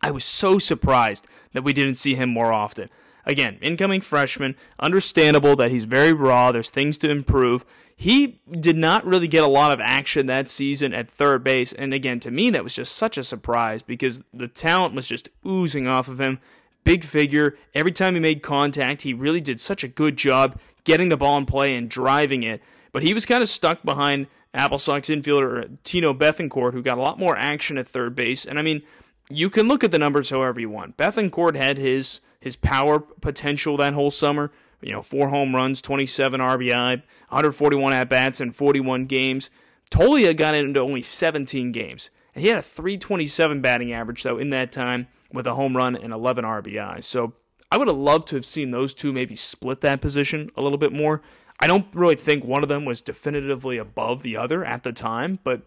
I 0.01 0.11
was 0.11 0.25
so 0.25 0.59
surprised 0.59 1.27
that 1.53 1.63
we 1.63 1.73
didn't 1.73 1.97
see 1.97 2.15
him 2.15 2.31
more 2.31 2.53
often. 2.53 2.89
Again, 3.27 3.59
incoming 3.61 4.01
freshman, 4.01 4.57
understandable 4.79 5.57
that 5.57 5.71
he's 5.71 5.85
very 5.85 6.13
raw, 6.13 6.53
there's 6.53 6.71
things 6.71 6.99
to 6.99 7.11
improve. 7.11 7.65
He 7.95 8.41
did 8.51 8.77
not 8.77 9.05
really 9.05 9.29
get 9.29 9.45
a 9.45 9.49
lot 9.49 9.71
of 9.71 9.81
action 9.81 10.27
that 10.27 10.49
season 10.49 10.93
at 10.93 11.09
third 11.09 11.45
base. 11.45 11.73
And 11.73 11.95
again, 11.95 12.21
to 12.21 12.31
me, 12.31 12.51
that 12.51 12.65
was 12.65 12.75
just 12.75 12.97
such 12.97 13.17
a 13.17 13.25
surprise 13.25 13.83
because 13.83 14.23
the 14.33 14.49
talent 14.49 14.95
was 14.95 15.07
just 15.07 15.29
oozing 15.47 15.87
off 15.87 16.09
of 16.09 16.21
him. 16.21 16.41
Big 16.85 17.05
figure. 17.05 17.57
Every 17.75 17.93
time 17.93 18.15
he 18.15 18.21
made 18.21 18.43
contact, 18.43 19.03
he 19.03 19.15
really 19.15 19.41
did 19.41 19.61
such 19.61 19.85
a 19.85 19.89
good 19.89 20.17
job 20.17 20.59
getting 20.85 21.11
the 21.11 21.17
ball 21.17 21.39
in 21.39 21.47
play 21.47 21.77
and 21.77 21.89
driving 21.89 22.43
it. 22.43 22.61
But 22.91 23.05
he 23.05 23.15
was 23.15 23.25
kind 23.25 23.43
of 23.43 23.49
stuck 23.49 23.83
behind 23.85 24.27
Apple 24.53 24.79
Sox 24.79 25.09
infielder 25.09 25.79
Tino 25.85 26.13
Bethencourt, 26.13 26.73
who 26.73 26.83
got 26.83 26.99
a 26.99 27.03
lot 27.03 27.19
more 27.19 27.37
action 27.37 27.79
at 27.79 27.87
third 27.87 28.15
base. 28.15 28.45
And 28.45 28.59
I 28.59 28.63
mean, 28.63 28.83
you 29.31 29.49
can 29.49 29.69
look 29.69 29.85
at 29.85 29.93
the 29.93 29.99
numbers 29.99 30.31
however 30.31 30.61
you 30.61 30.69
want. 30.69 30.97
Bethencourt 30.97 31.57
had 31.57 31.79
his 31.79 32.21
his 32.43 32.57
power 32.57 32.99
potential 32.99 33.77
that 33.77 33.95
whole 33.95 34.11
summer. 34.11 34.51
You 34.81 34.93
know, 34.93 35.03
four 35.03 35.29
home 35.29 35.55
runs, 35.55 35.81
27 35.81 36.41
RBI, 36.41 37.03
141 37.29 37.93
at 37.93 38.09
bats 38.09 38.41
in 38.41 38.51
41 38.51 39.07
games. 39.07 39.49
Toglia 39.93 40.37
got 40.37 40.57
into 40.57 40.81
only 40.81 41.03
17 41.03 41.71
games. 41.71 42.11
And 42.35 42.43
he 42.43 42.49
had 42.49 42.59
a 42.59 42.63
327 42.63 43.61
batting 43.61 43.93
average, 43.93 44.25
though, 44.25 44.39
in 44.39 44.51
that 44.51 44.73
time 44.73 45.07
with 45.33 45.47
a 45.47 45.55
home 45.55 45.77
run 45.77 45.95
and 45.95 46.13
11 46.13 46.45
RBI. 46.45 47.05
So 47.05 47.35
I 47.71 47.77
would 47.77 47.89
have 47.89 47.97
loved 47.97 48.27
to 48.29 48.37
have 48.37 48.45
seen 48.45 48.73
those 48.73 48.93
two 48.93 49.13
maybe 49.13 49.37
split 49.37 49.81
that 49.83 50.01
position 50.01 50.51
a 50.57 50.63
little 50.63 50.79
bit 50.79 50.93
more. 50.93 51.23
I 51.61 51.69
don't 51.69 51.87
really 51.95 52.17
think 52.17 52.45
one 52.45 52.65
of 52.65 52.69
them 52.69 52.85
was 52.85 53.01
definitively 53.01 53.79
above 53.79 54.23
the 54.23 54.37
other 54.37 54.65
at 54.65 54.83
the 54.83 54.93
time, 54.93 55.39
but 55.45 55.63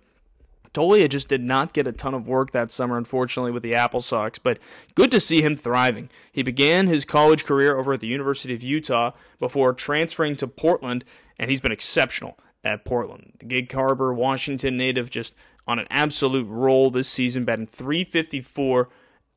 Toglia 0.76 1.10
just 1.10 1.30
did 1.30 1.42
not 1.42 1.74
get 1.74 1.88
a 1.88 1.92
ton 1.92 2.14
of 2.14 2.28
work 2.28 2.52
that 2.52 2.72
summer, 2.72 2.98
unfortunately, 2.98 3.52
with 3.52 3.64
the 3.64 3.74
Apple 3.74 4.02
Sox, 4.02 4.38
but 4.38 4.60
good 4.94 5.10
to 5.12 5.20
see 5.20 5.42
him 5.42 5.56
thriving. 5.56 6.10
He 6.32 6.44
began 6.44 6.88
his 6.88 7.06
college 7.06 7.46
career 7.46 7.78
over 7.78 7.94
at 7.94 8.02
the 8.02 8.08
University 8.08 8.54
of 8.54 8.62
Utah 8.62 9.12
before 9.40 9.74
transferring 9.74 10.36
to 10.36 10.48
Portland, 10.48 11.06
and 11.40 11.50
he's 11.50 11.62
been 11.62 11.72
exceptional 11.72 12.38
at 12.64 12.84
Portland. 12.84 13.34
The 13.40 13.46
Gig 13.46 13.72
Harbor, 13.72 14.14
Washington 14.14 14.76
native, 14.76 15.10
just 15.10 15.34
on 15.66 15.80
an 15.80 15.88
absolute 15.90 16.48
roll 16.48 16.92
this 16.92 17.08
season, 17.08 17.46
batting 17.46 17.68
354 17.68 18.90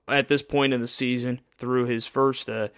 at 0.09 0.28
this 0.28 0.42
point 0.42 0.73
in 0.73 0.80
the 0.80 0.88
season 0.88 1.40
through 1.57 1.87
his 1.87 2.07
first. 2.07 2.50
Uh, 2.50 2.68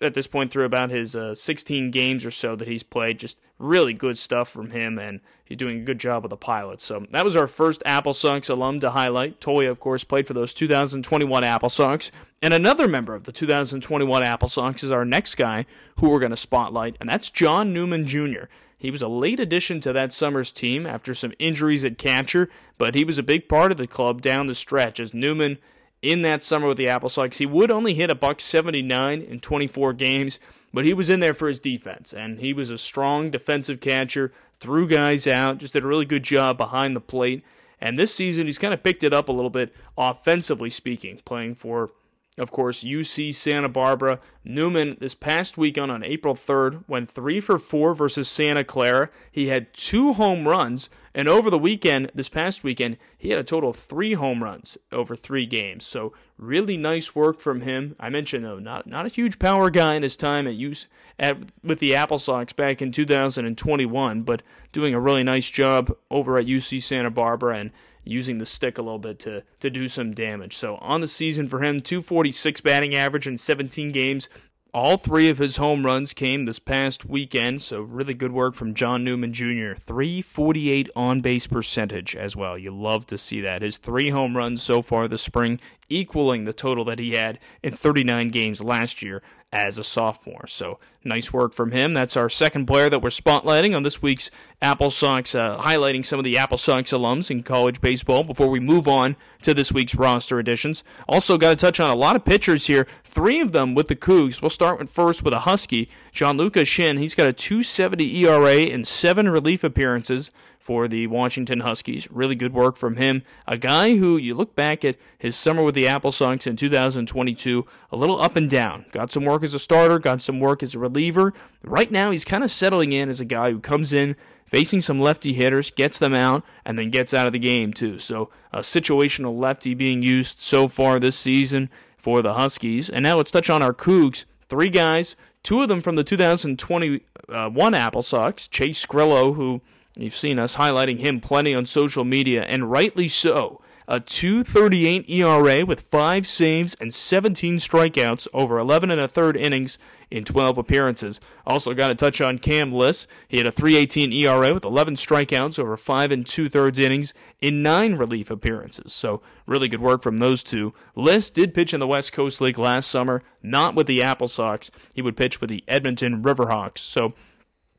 at 0.00 0.14
this 0.14 0.26
point 0.26 0.50
through 0.50 0.64
about 0.64 0.90
his 0.90 1.16
uh, 1.16 1.34
16 1.34 1.90
games 1.90 2.24
or 2.24 2.30
so 2.30 2.56
that 2.56 2.68
he's 2.68 2.82
played. 2.82 3.18
Just 3.18 3.38
really 3.58 3.92
good 3.92 4.18
stuff 4.18 4.48
from 4.48 4.70
him, 4.70 4.98
and 4.98 5.20
he's 5.44 5.58
doing 5.58 5.80
a 5.80 5.84
good 5.84 5.98
job 5.98 6.22
with 6.22 6.30
the 6.30 6.36
Pilots. 6.36 6.84
So 6.84 7.06
that 7.10 7.24
was 7.24 7.36
our 7.36 7.46
first 7.46 7.82
Apple 7.86 8.14
Sox 8.14 8.48
alum 8.48 8.80
to 8.80 8.90
highlight. 8.90 9.40
Toglia, 9.40 9.70
of 9.70 9.80
course, 9.80 10.04
played 10.04 10.26
for 10.26 10.34
those 10.34 10.54
2021 10.54 11.44
Apple 11.44 11.68
Sox. 11.68 12.10
And 12.42 12.52
another 12.52 12.86
member 12.86 13.14
of 13.14 13.24
the 13.24 13.32
2021 13.32 14.22
Apple 14.22 14.48
Sox 14.48 14.82
is 14.82 14.90
our 14.90 15.04
next 15.04 15.36
guy 15.36 15.66
who 15.98 16.10
we're 16.10 16.20
going 16.20 16.30
to 16.30 16.36
spotlight, 16.36 16.96
and 17.00 17.08
that's 17.08 17.30
John 17.30 17.72
Newman 17.72 18.06
Jr. 18.06 18.44
He 18.76 18.90
was 18.90 19.02
a 19.02 19.08
late 19.08 19.40
addition 19.40 19.80
to 19.80 19.94
that 19.94 20.12
summer's 20.12 20.52
team 20.52 20.84
after 20.84 21.14
some 21.14 21.32
injuries 21.38 21.86
at 21.86 21.96
catcher, 21.96 22.50
but 22.76 22.94
he 22.94 23.04
was 23.04 23.16
a 23.16 23.22
big 23.22 23.48
part 23.48 23.72
of 23.72 23.78
the 23.78 23.86
club 23.86 24.20
down 24.20 24.46
the 24.46 24.54
stretch 24.54 25.00
as 25.00 25.14
Newman– 25.14 25.58
in 26.04 26.22
that 26.22 26.44
summer 26.44 26.68
with 26.68 26.76
the 26.76 26.88
Apple 26.88 27.08
Sox. 27.08 27.38
He 27.38 27.46
would 27.46 27.70
only 27.70 27.94
hit 27.94 28.10
a 28.10 28.14
buck 28.14 28.40
79 28.40 29.22
in 29.22 29.40
24 29.40 29.94
games, 29.94 30.38
but 30.72 30.84
he 30.84 30.92
was 30.92 31.08
in 31.08 31.20
there 31.20 31.34
for 31.34 31.48
his 31.48 31.58
defense, 31.58 32.12
and 32.12 32.40
he 32.40 32.52
was 32.52 32.70
a 32.70 32.78
strong 32.78 33.30
defensive 33.30 33.80
catcher, 33.80 34.32
threw 34.60 34.86
guys 34.86 35.26
out, 35.26 35.58
just 35.58 35.72
did 35.72 35.82
a 35.84 35.86
really 35.86 36.04
good 36.04 36.22
job 36.22 36.58
behind 36.58 36.94
the 36.94 37.00
plate. 37.00 37.42
And 37.80 37.98
this 37.98 38.14
season, 38.14 38.46
he's 38.46 38.58
kind 38.58 38.74
of 38.74 38.82
picked 38.82 39.02
it 39.02 39.12
up 39.12 39.28
a 39.28 39.32
little 39.32 39.50
bit, 39.50 39.74
offensively 39.96 40.70
speaking, 40.70 41.20
playing 41.24 41.54
for 41.54 41.90
of 42.36 42.50
course, 42.50 42.82
UC 42.82 43.34
Santa 43.34 43.68
Barbara. 43.68 44.18
Newman, 44.44 44.96
this 45.00 45.14
past 45.14 45.56
weekend 45.56 45.92
on 45.92 46.02
April 46.02 46.34
3rd, 46.34 46.84
went 46.88 47.10
3 47.10 47.40
for 47.40 47.58
4 47.58 47.94
versus 47.94 48.28
Santa 48.28 48.64
Clara. 48.64 49.08
He 49.30 49.48
had 49.48 49.72
two 49.72 50.14
home 50.14 50.48
runs, 50.48 50.90
and 51.14 51.28
over 51.28 51.48
the 51.48 51.58
weekend, 51.58 52.10
this 52.12 52.28
past 52.28 52.64
weekend, 52.64 52.98
he 53.16 53.30
had 53.30 53.38
a 53.38 53.44
total 53.44 53.70
of 53.70 53.76
three 53.76 54.14
home 54.14 54.42
runs 54.42 54.76
over 54.90 55.14
three 55.14 55.46
games. 55.46 55.86
So, 55.86 56.12
really 56.36 56.76
nice 56.76 57.14
work 57.14 57.38
from 57.38 57.60
him. 57.60 57.94
I 58.00 58.10
mentioned, 58.10 58.44
though, 58.44 58.58
not, 58.58 58.88
not 58.88 59.06
a 59.06 59.10
huge 59.10 59.38
power 59.38 59.70
guy 59.70 59.94
in 59.94 60.02
his 60.02 60.16
time 60.16 60.48
at, 60.48 60.54
UC, 60.54 60.86
at 61.20 61.38
with 61.62 61.78
the 61.78 61.94
Apple 61.94 62.18
Sox 62.18 62.52
back 62.52 62.82
in 62.82 62.90
2021, 62.90 64.22
but 64.22 64.42
doing 64.72 64.92
a 64.92 65.00
really 65.00 65.22
nice 65.22 65.48
job 65.48 65.96
over 66.10 66.36
at 66.36 66.46
UC 66.46 66.82
Santa 66.82 67.10
Barbara. 67.10 67.58
And 67.58 67.70
using 68.04 68.38
the 68.38 68.46
stick 68.46 68.78
a 68.78 68.82
little 68.82 68.98
bit 68.98 69.18
to, 69.20 69.42
to 69.60 69.70
do 69.70 69.88
some 69.88 70.12
damage. 70.12 70.56
So 70.56 70.76
on 70.76 71.00
the 71.00 71.08
season 71.08 71.48
for 71.48 71.62
him, 71.62 71.80
246 71.80 72.60
batting 72.60 72.94
average 72.94 73.26
in 73.26 73.38
17 73.38 73.92
games. 73.92 74.28
All 74.74 74.96
three 74.96 75.28
of 75.28 75.38
his 75.38 75.58
home 75.58 75.86
runs 75.86 76.12
came 76.12 76.46
this 76.46 76.58
past 76.58 77.04
weekend, 77.04 77.62
so 77.62 77.82
really 77.82 78.12
good 78.12 78.32
work 78.32 78.54
from 78.54 78.74
John 78.74 79.04
Newman 79.04 79.32
Jr. 79.32 79.74
348 79.78 80.90
on 80.96 81.20
base 81.20 81.46
percentage 81.46 82.16
as 82.16 82.34
well. 82.34 82.58
You 82.58 82.72
love 82.72 83.06
to 83.06 83.16
see 83.16 83.40
that. 83.40 83.62
His 83.62 83.76
three 83.76 84.10
home 84.10 84.36
runs 84.36 84.64
so 84.64 84.82
far 84.82 85.06
this 85.06 85.22
spring, 85.22 85.60
equaling 85.88 86.44
the 86.44 86.52
total 86.52 86.84
that 86.84 86.98
he 86.98 87.12
had 87.12 87.38
in 87.62 87.72
39 87.72 88.28
games 88.28 88.62
last 88.62 89.02
year 89.02 89.22
as 89.54 89.78
a 89.78 89.84
sophomore. 89.84 90.48
So 90.48 90.80
nice 91.04 91.32
work 91.32 91.54
from 91.54 91.70
him. 91.70 91.94
That's 91.94 92.16
our 92.16 92.28
second 92.28 92.66
player 92.66 92.90
that 92.90 93.00
we're 93.00 93.10
spotlighting 93.10 93.74
on 93.74 93.84
this 93.84 94.02
week's 94.02 94.28
Apple 94.60 94.90
Sox, 94.90 95.32
uh, 95.32 95.56
highlighting 95.58 96.04
some 96.04 96.18
of 96.18 96.24
the 96.24 96.36
Apple 96.36 96.58
Sox 96.58 96.90
alums 96.90 97.30
in 97.30 97.44
college 97.44 97.80
baseball 97.80 98.24
before 98.24 98.48
we 98.48 98.58
move 98.58 98.88
on 98.88 99.14
to 99.42 99.54
this 99.54 99.70
week's 99.70 99.94
roster 99.94 100.40
additions. 100.40 100.82
Also, 101.08 101.38
got 101.38 101.50
to 101.50 101.56
touch 101.56 101.78
on 101.78 101.88
a 101.88 101.94
lot 101.94 102.16
of 102.16 102.24
pitchers 102.24 102.66
here. 102.66 102.84
Three 103.04 103.40
of 103.40 103.52
them 103.52 103.76
with 103.76 103.86
the 103.86 103.94
Cougs. 103.94 104.42
We'll 104.42 104.50
start 104.50 104.80
with 104.80 104.90
first 104.90 105.22
with 105.22 105.32
a 105.32 105.40
Husky, 105.40 105.88
John 106.10 106.34
Gianluca 106.34 106.64
Shin. 106.64 106.96
He's 106.96 107.14
got 107.14 107.28
a 107.28 107.32
270 107.32 108.24
ERA 108.24 108.56
in 108.56 108.84
seven 108.84 109.28
relief 109.28 109.62
appearances 109.62 110.32
for 110.64 110.88
the 110.88 111.06
Washington 111.08 111.60
Huskies. 111.60 112.08
Really 112.10 112.34
good 112.34 112.54
work 112.54 112.78
from 112.78 112.96
him. 112.96 113.22
A 113.46 113.58
guy 113.58 113.98
who 113.98 114.16
you 114.16 114.34
look 114.34 114.54
back 114.54 114.82
at 114.82 114.96
his 115.18 115.36
summer 115.36 115.62
with 115.62 115.74
the 115.74 115.86
Apple 115.86 116.10
Sox 116.10 116.46
in 116.46 116.56
2022, 116.56 117.66
a 117.92 117.96
little 117.96 118.18
up 118.18 118.34
and 118.34 118.48
down. 118.48 118.86
Got 118.90 119.12
some 119.12 119.26
work 119.26 119.42
as 119.42 119.52
a 119.52 119.58
starter, 119.58 119.98
got 119.98 120.22
some 120.22 120.40
work 120.40 120.62
as 120.62 120.74
a 120.74 120.78
reliever. 120.78 121.34
Right 121.62 121.90
now, 121.90 122.10
he's 122.10 122.24
kind 122.24 122.42
of 122.42 122.50
settling 122.50 122.94
in 122.94 123.10
as 123.10 123.20
a 123.20 123.26
guy 123.26 123.50
who 123.50 123.60
comes 123.60 123.92
in 123.92 124.16
facing 124.46 124.80
some 124.80 124.98
lefty 124.98 125.34
hitters, 125.34 125.70
gets 125.70 125.98
them 125.98 126.14
out, 126.14 126.42
and 126.64 126.78
then 126.78 126.88
gets 126.88 127.12
out 127.12 127.26
of 127.26 127.34
the 127.34 127.38
game 127.38 127.74
too. 127.74 127.98
So 127.98 128.30
a 128.50 128.60
situational 128.60 129.38
lefty 129.38 129.74
being 129.74 130.02
used 130.02 130.40
so 130.40 130.66
far 130.66 130.98
this 130.98 131.18
season 131.18 131.68
for 131.98 132.22
the 132.22 132.32
Huskies. 132.32 132.88
And 132.88 133.02
now 133.02 133.18
let's 133.18 133.30
touch 133.30 133.50
on 133.50 133.62
our 133.62 133.74
Cougs. 133.74 134.24
Three 134.48 134.70
guys, 134.70 135.14
two 135.42 135.60
of 135.60 135.68
them 135.68 135.82
from 135.82 135.96
the 135.96 136.04
2021 136.04 137.02
uh, 137.28 137.76
Apple 137.76 138.02
Sox. 138.02 138.48
Chase 138.48 138.86
Grillo, 138.86 139.34
who 139.34 139.60
You've 139.96 140.16
seen 140.16 140.38
us 140.38 140.56
highlighting 140.56 140.98
him 140.98 141.20
plenty 141.20 141.54
on 141.54 141.66
social 141.66 142.04
media, 142.04 142.42
and 142.42 142.70
rightly 142.70 143.08
so. 143.08 143.60
A 143.86 144.00
238 144.00 145.08
ERA 145.10 145.66
with 145.66 145.82
5 145.82 146.26
saves 146.26 146.74
and 146.80 146.94
17 146.94 147.58
strikeouts 147.58 148.26
over 148.32 148.58
11 148.58 148.90
and 148.90 149.00
a 149.00 149.06
third 149.06 149.36
innings 149.36 149.78
in 150.10 150.24
12 150.24 150.56
appearances. 150.56 151.20
Also 151.46 151.74
got 151.74 151.88
to 151.88 151.94
touch 151.94 152.20
on 152.22 152.38
Cam 152.38 152.72
Liss. 152.72 153.06
He 153.28 153.36
had 153.36 153.46
a 153.46 153.52
318 153.52 154.10
ERA 154.12 154.54
with 154.54 154.64
11 154.64 154.94
strikeouts 154.94 155.58
over 155.58 155.76
5 155.76 156.12
and 156.12 156.26
2 156.26 156.48
thirds 156.48 156.78
innings 156.78 157.12
in 157.42 157.62
9 157.62 157.96
relief 157.96 158.30
appearances. 158.30 158.94
So, 158.94 159.20
really 159.46 159.68
good 159.68 159.82
work 159.82 160.02
from 160.02 160.16
those 160.16 160.42
two. 160.42 160.72
Liss 160.96 161.28
did 161.28 161.52
pitch 161.52 161.74
in 161.74 161.80
the 161.80 161.86
West 161.86 162.14
Coast 162.14 162.40
League 162.40 162.58
last 162.58 162.90
summer, 162.90 163.22
not 163.42 163.74
with 163.74 163.86
the 163.86 164.02
Apple 164.02 164.28
Sox. 164.28 164.70
He 164.94 165.02
would 165.02 165.16
pitch 165.16 165.42
with 165.42 165.50
the 165.50 165.62
Edmonton 165.68 166.22
Riverhawks. 166.22 166.78
So, 166.78 167.12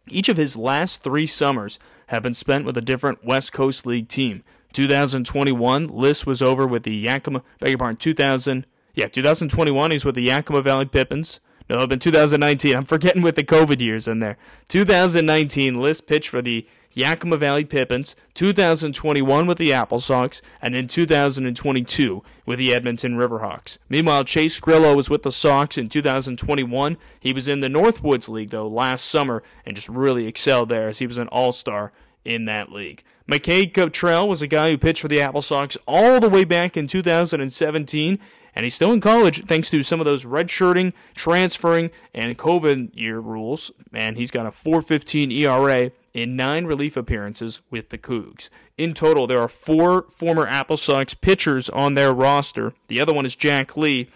each 0.10 0.30
of 0.30 0.38
his 0.38 0.58
last 0.58 1.02
three 1.04 1.28
summers 1.28 1.80
have 2.08 2.24
been 2.24 2.34
spent 2.34 2.66
with 2.66 2.78
a 2.78 2.82
different 2.82 3.26
West 3.26 3.54
Coast 3.54 3.86
League 3.86 4.08
team. 4.08 4.44
2021, 4.74 5.88
Liss 5.88 6.26
was 6.26 6.42
over 6.42 6.68
with 6.68 6.84
the 6.84 6.94
Yakima, 6.94 7.42
beg 7.60 7.70
your 7.70 7.78
pardon, 7.78 7.98
2000, 7.98 8.66
yeah, 8.94 9.08
2021, 9.08 9.92
he's 9.92 10.06
with 10.06 10.16
the 10.16 10.24
Yakima 10.24 10.62
Valley 10.62 10.86
Pippins. 10.86 11.40
No, 11.70 11.80
it's 11.80 11.90
been 11.90 12.00
2019. 12.00 12.76
I'm 12.76 12.86
forgetting 12.86 13.24
with 13.24 13.36
the 13.36 13.44
COVID 13.44 13.82
years 13.82 14.08
in 14.08 14.20
there. 14.20 14.38
2019, 14.68 15.78
Liss 15.78 16.00
pitched 16.00 16.30
for 16.30 16.42
the 16.42 16.68
Yakima 16.96 17.38
Valley 17.38 17.66
Pippins, 17.66 18.16
2021 18.34 19.46
with 19.46 19.58
the 19.58 19.72
Apple 19.72 20.00
Sox, 20.00 20.42
and 20.62 20.76
in 20.76 20.88
2022 20.88 22.24
with 22.46 22.58
the 22.58 22.74
Edmonton 22.74 23.18
Riverhawks. 23.18 23.78
Meanwhile, 23.90 24.24
Chase 24.24 24.60
Grillo 24.60 24.96
was 24.96 25.10
with 25.10 25.24
the 25.24 25.32
Sox 25.32 25.78
in 25.78 25.90
2021. 25.90 26.98
He 27.20 27.34
was 27.34 27.48
in 27.48 27.60
the 27.60 27.68
Northwoods 27.68 28.30
League, 28.30 28.50
though, 28.50 28.68
last 28.68 29.06
summer 29.06 29.44
and 29.66 29.76
just 29.76 29.90
really 29.90 30.26
excelled 30.26 30.70
there 30.70 30.88
as 30.88 31.00
he 31.00 31.08
was 31.08 31.18
an 31.18 31.28
all 31.28 31.52
star 31.52 31.92
in 32.24 32.46
that 32.46 32.72
league. 32.72 33.04
McKay 33.30 33.72
Cottrell 33.72 34.28
was 34.28 34.42
a 34.42 34.48
guy 34.48 34.72
who 34.72 34.78
pitched 34.78 35.02
for 35.02 35.08
the 35.08 35.22
Apple 35.22 35.42
Sox 35.42 35.78
all 35.88 36.20
the 36.20 36.30
way 36.30 36.44
back 36.44 36.78
in 36.78 36.88
2017 36.88 38.20
and 38.56 38.64
he's 38.64 38.76
still 38.76 38.94
in 38.94 39.02
college 39.02 39.46
thanks 39.46 39.70
to 39.70 39.84
some 39.84 40.00
of 40.00 40.06
those 40.06 40.26
redshirting, 40.26 40.94
transferring, 41.14 41.92
and 42.14 42.38
COVID 42.38 42.92
year 42.96 43.20
rules. 43.20 43.72
And 43.94 44.18
he's 44.18 44.32
got 44.32 44.46
a 44.46 44.52
4.15 44.52 45.32
ERA 45.34 45.92
in 46.16 46.38
nine 46.38 46.66
relief 46.66 46.96
appearances 46.96 47.60
with 47.70 47.90
the 47.90 47.98
Cougs. 47.98 48.50
In 48.78 48.94
total, 48.94 49.28
there 49.28 49.42
are 49.42 49.50
four 49.50 50.04
former 50.04 50.48
Apple 50.48 50.78
Sox 50.78 51.14
pitchers 51.14 51.70
on 51.70 51.94
their 51.94 52.14
roster. 52.14 52.74
The 52.88 53.02
other 53.02 53.14
one 53.14 53.26
is 53.26 53.36
Jack 53.36 53.76
Lee, 53.76 54.08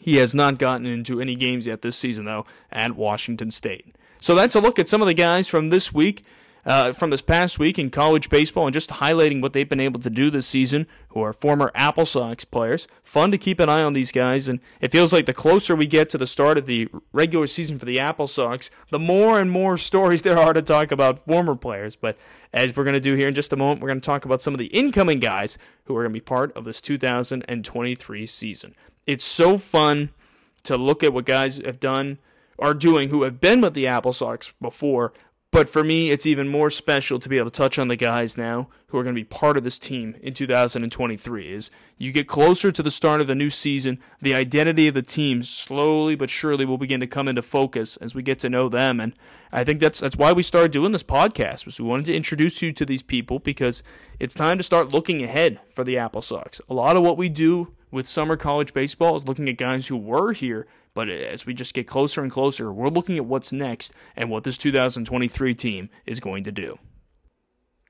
He 0.00 0.16
has 0.16 0.34
not 0.34 0.58
gotten 0.58 0.86
into 0.86 1.20
any 1.20 1.34
games 1.36 1.66
yet 1.66 1.82
this 1.82 1.96
season, 1.96 2.24
though, 2.24 2.46
at 2.72 2.96
Washington 2.96 3.50
State. 3.50 3.94
So 4.18 4.34
that's 4.34 4.54
a 4.54 4.60
look 4.60 4.78
at 4.78 4.88
some 4.88 5.02
of 5.02 5.06
the 5.06 5.14
guys 5.14 5.46
from 5.46 5.68
this 5.68 5.92
week 5.92 6.24
uh, 6.64 6.92
from 6.92 7.10
this 7.10 7.22
past 7.22 7.58
week 7.58 7.78
in 7.78 7.90
college 7.90 8.28
baseball 8.28 8.66
and 8.66 8.74
just 8.74 8.90
highlighting 8.90 9.40
what 9.40 9.52
they've 9.52 9.68
been 9.68 9.80
able 9.80 10.00
to 10.00 10.10
do 10.10 10.30
this 10.30 10.46
season, 10.46 10.86
who 11.10 11.20
are 11.20 11.32
former 11.32 11.70
Apple 11.74 12.06
Sox 12.06 12.44
players. 12.44 12.86
Fun 13.02 13.30
to 13.30 13.38
keep 13.38 13.60
an 13.60 13.68
eye 13.68 13.82
on 13.82 13.92
these 13.92 14.12
guys, 14.12 14.48
and 14.48 14.60
it 14.80 14.90
feels 14.90 15.12
like 15.12 15.26
the 15.26 15.34
closer 15.34 15.74
we 15.74 15.86
get 15.86 16.10
to 16.10 16.18
the 16.18 16.26
start 16.26 16.58
of 16.58 16.66
the 16.66 16.88
regular 17.12 17.46
season 17.46 17.78
for 17.78 17.86
the 17.86 17.98
Apple 17.98 18.26
Sox, 18.26 18.70
the 18.90 18.98
more 18.98 19.40
and 19.40 19.50
more 19.50 19.78
stories 19.78 20.22
there 20.22 20.38
are 20.38 20.52
to 20.52 20.62
talk 20.62 20.92
about 20.92 21.24
former 21.26 21.54
players. 21.54 21.96
But 21.96 22.16
as 22.52 22.74
we're 22.74 22.84
going 22.84 22.94
to 22.94 23.00
do 23.00 23.14
here 23.14 23.28
in 23.28 23.34
just 23.34 23.52
a 23.52 23.56
moment, 23.56 23.80
we're 23.80 23.88
going 23.88 24.00
to 24.00 24.06
talk 24.06 24.24
about 24.24 24.42
some 24.42 24.54
of 24.54 24.58
the 24.58 24.66
incoming 24.66 25.20
guys 25.20 25.58
who 25.84 25.96
are 25.96 26.02
going 26.02 26.12
to 26.12 26.20
be 26.20 26.24
part 26.24 26.56
of 26.56 26.64
this 26.64 26.80
2023 26.80 28.26
season. 28.26 28.74
It's 29.06 29.24
so 29.24 29.56
fun 29.56 30.10
to 30.64 30.76
look 30.76 31.02
at 31.02 31.12
what 31.12 31.24
guys 31.24 31.56
have 31.58 31.80
done 31.80 32.18
are 32.58 32.74
doing 32.74 33.08
who 33.08 33.22
have 33.22 33.40
been 33.40 33.60
with 33.60 33.74
the 33.74 33.86
Apple 33.86 34.12
Sox 34.12 34.52
before, 34.60 35.12
but 35.52 35.68
for 35.68 35.82
me, 35.82 36.10
it's 36.10 36.26
even 36.26 36.48
more 36.48 36.70
special 36.70 37.18
to 37.18 37.28
be 37.28 37.36
able 37.36 37.50
to 37.50 37.56
touch 37.56 37.76
on 37.76 37.88
the 37.88 37.96
guys 37.96 38.38
now 38.38 38.68
who 38.88 38.98
are 38.98 39.02
going 39.02 39.14
to 39.14 39.20
be 39.20 39.24
part 39.24 39.56
of 39.56 39.64
this 39.64 39.80
team 39.80 40.14
in 40.22 40.32
2023. 40.32 41.52
Is 41.52 41.70
you 41.98 42.12
get 42.12 42.28
closer 42.28 42.70
to 42.70 42.82
the 42.82 42.90
start 42.90 43.20
of 43.20 43.26
the 43.26 43.34
new 43.34 43.50
season, 43.50 43.98
the 44.22 44.34
identity 44.34 44.86
of 44.86 44.94
the 44.94 45.02
team 45.02 45.42
slowly 45.42 46.14
but 46.14 46.30
surely 46.30 46.64
will 46.64 46.78
begin 46.78 47.00
to 47.00 47.06
come 47.06 47.26
into 47.26 47.42
focus 47.42 47.96
as 47.96 48.14
we 48.14 48.22
get 48.22 48.38
to 48.40 48.48
know 48.48 48.68
them. 48.68 49.00
And 49.00 49.12
I 49.50 49.64
think 49.64 49.80
that's 49.80 49.98
that's 49.98 50.16
why 50.16 50.32
we 50.32 50.44
started 50.44 50.70
doing 50.70 50.92
this 50.92 51.02
podcast. 51.02 51.66
Was 51.66 51.80
we 51.80 51.86
wanted 51.86 52.06
to 52.06 52.16
introduce 52.16 52.62
you 52.62 52.72
to 52.72 52.86
these 52.86 53.02
people 53.02 53.40
because 53.40 53.82
it's 54.20 54.34
time 54.34 54.56
to 54.58 54.64
start 54.64 54.90
looking 54.90 55.20
ahead 55.20 55.58
for 55.74 55.82
the 55.82 55.98
Apple 55.98 56.22
Sox. 56.22 56.60
A 56.70 56.74
lot 56.74 56.96
of 56.96 57.02
what 57.02 57.18
we 57.18 57.28
do 57.28 57.74
with 57.90 58.08
summer 58.08 58.36
college 58.36 58.72
baseball 58.72 59.16
is 59.16 59.26
looking 59.26 59.48
at 59.48 59.56
guys 59.56 59.86
who 59.86 59.96
were 59.96 60.32
here 60.32 60.66
but 60.94 61.08
as 61.08 61.46
we 61.46 61.54
just 61.54 61.74
get 61.74 61.86
closer 61.86 62.22
and 62.22 62.30
closer, 62.30 62.72
we're 62.72 62.88
looking 62.88 63.16
at 63.16 63.26
what's 63.26 63.52
next 63.52 63.92
and 64.16 64.30
what 64.30 64.44
this 64.44 64.58
2023 64.58 65.54
team 65.54 65.88
is 66.06 66.20
going 66.20 66.44
to 66.44 66.52
do. 66.52 66.78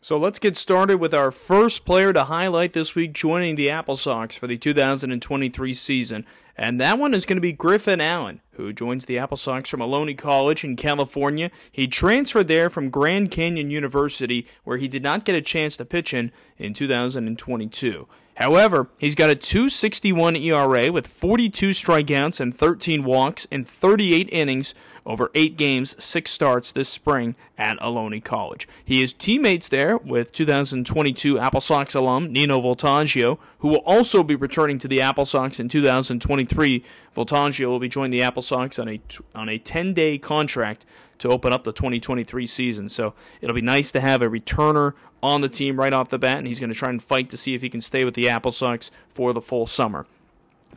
So 0.03 0.17
let's 0.17 0.39
get 0.39 0.57
started 0.57 0.99
with 0.99 1.13
our 1.13 1.31
first 1.31 1.85
player 1.85 2.13
to 2.13 2.25
highlight 2.25 2.73
this 2.73 2.95
week 2.95 3.13
joining 3.13 3.55
the 3.57 3.69
Apple 3.69 3.97
Sox 3.97 4.35
for 4.35 4.47
the 4.47 4.57
2023 4.57 5.75
season. 5.75 6.27
And 6.61 6.79
that 6.79 6.99
one 6.99 7.15
is 7.15 7.25
going 7.25 7.39
to 7.39 7.41
be 7.41 7.53
Griffin 7.53 8.03
Allen, 8.03 8.43
who 8.53 8.75
joins 8.75 9.07
the 9.07 9.17
Apple 9.17 9.39
Sox 9.39 9.71
from 9.71 9.81
Ohlone 9.81 10.17
College 10.19 10.63
in 10.63 10.77
California. 10.77 11.51
He 11.73 11.87
transferred 11.87 12.49
there 12.49 12.69
from 12.69 12.91
Grand 12.91 13.31
Canyon 13.31 13.71
University, 13.71 14.47
where 14.65 14.77
he 14.77 14.87
did 14.87 15.03
not 15.03 15.25
get 15.25 15.35
a 15.35 15.41
chance 15.41 15.79
to 15.79 15.87
pitch 15.87 16.13
in 16.13 16.31
in 16.59 16.75
2022. 16.75 18.07
However, 18.35 18.91
he's 18.99 19.15
got 19.15 19.31
a 19.31 19.37
261 19.37 20.37
ERA 20.37 20.93
with 20.93 21.07
42 21.07 21.71
strikeouts 21.71 22.41
and 22.41 22.55
13 22.55 23.05
walks 23.05 23.47
in 23.47 23.65
38 23.65 24.29
innings 24.31 24.75
over 25.07 25.31
eight 25.35 25.57
games, 25.57 26.03
six 26.03 26.31
starts 26.31 26.73
this 26.73 26.89
spring 26.89 27.35
at 27.59 27.79
Ohlone 27.81 28.23
College. 28.23 28.69
He 28.85 29.03
is 29.03 29.13
teammates 29.13 29.69
there 29.69 29.97
with 29.97 30.33
2022 30.33 31.39
Apple 31.39 31.61
Sox 31.61 31.95
alum 31.95 32.33
Nino 32.33 32.61
Voltaggio, 32.61 33.39
who 33.59 33.69
will 33.69 33.79
also 33.79 34.23
be 34.23 34.35
returning 34.35 34.79
to 34.79 34.89
the 34.89 35.01
Apple 35.01 35.25
Sox 35.25 35.61
in 35.61 35.69
2023. 35.69 36.85
Voltaggio 37.15 37.67
will 37.67 37.79
be 37.79 37.89
joining 37.89 38.11
the 38.11 38.23
Apple 38.23 38.43
Sox 38.43 38.79
on 38.79 38.89
a 38.89 39.01
on 39.35 39.49
a 39.49 39.59
10-day 39.59 40.19
contract 40.19 40.85
to 41.19 41.29
open 41.29 41.53
up 41.53 41.65
the 41.65 41.73
2023 41.73 42.47
season. 42.47 42.89
So 42.89 43.15
it'll 43.41 43.55
be 43.55 43.61
nice 43.61 43.91
to 43.93 44.01
have 44.01 44.23
a 44.23 44.27
returner 44.27 44.95
on 45.23 45.43
the 45.43 45.49
team 45.49 45.79
right 45.79 45.93
off 45.93 46.09
the 46.09 46.19
bat, 46.19 46.39
and 46.39 46.47
he's 46.47 46.61
going 46.61 46.73
to 46.73 46.79
try 46.79 46.89
and 46.89 47.03
fight 47.03 47.31
to 47.31 47.37
see 47.37 47.55
if 47.55 47.63
he 47.63 47.69
can 47.69 47.81
stay 47.81 48.05
with 48.05 48.15
the 48.15 48.29
Apple 48.29 48.53
Sox 48.53 48.91
for 49.11 49.33
the 49.33 49.41
full 49.41 49.67
summer. 49.67 50.07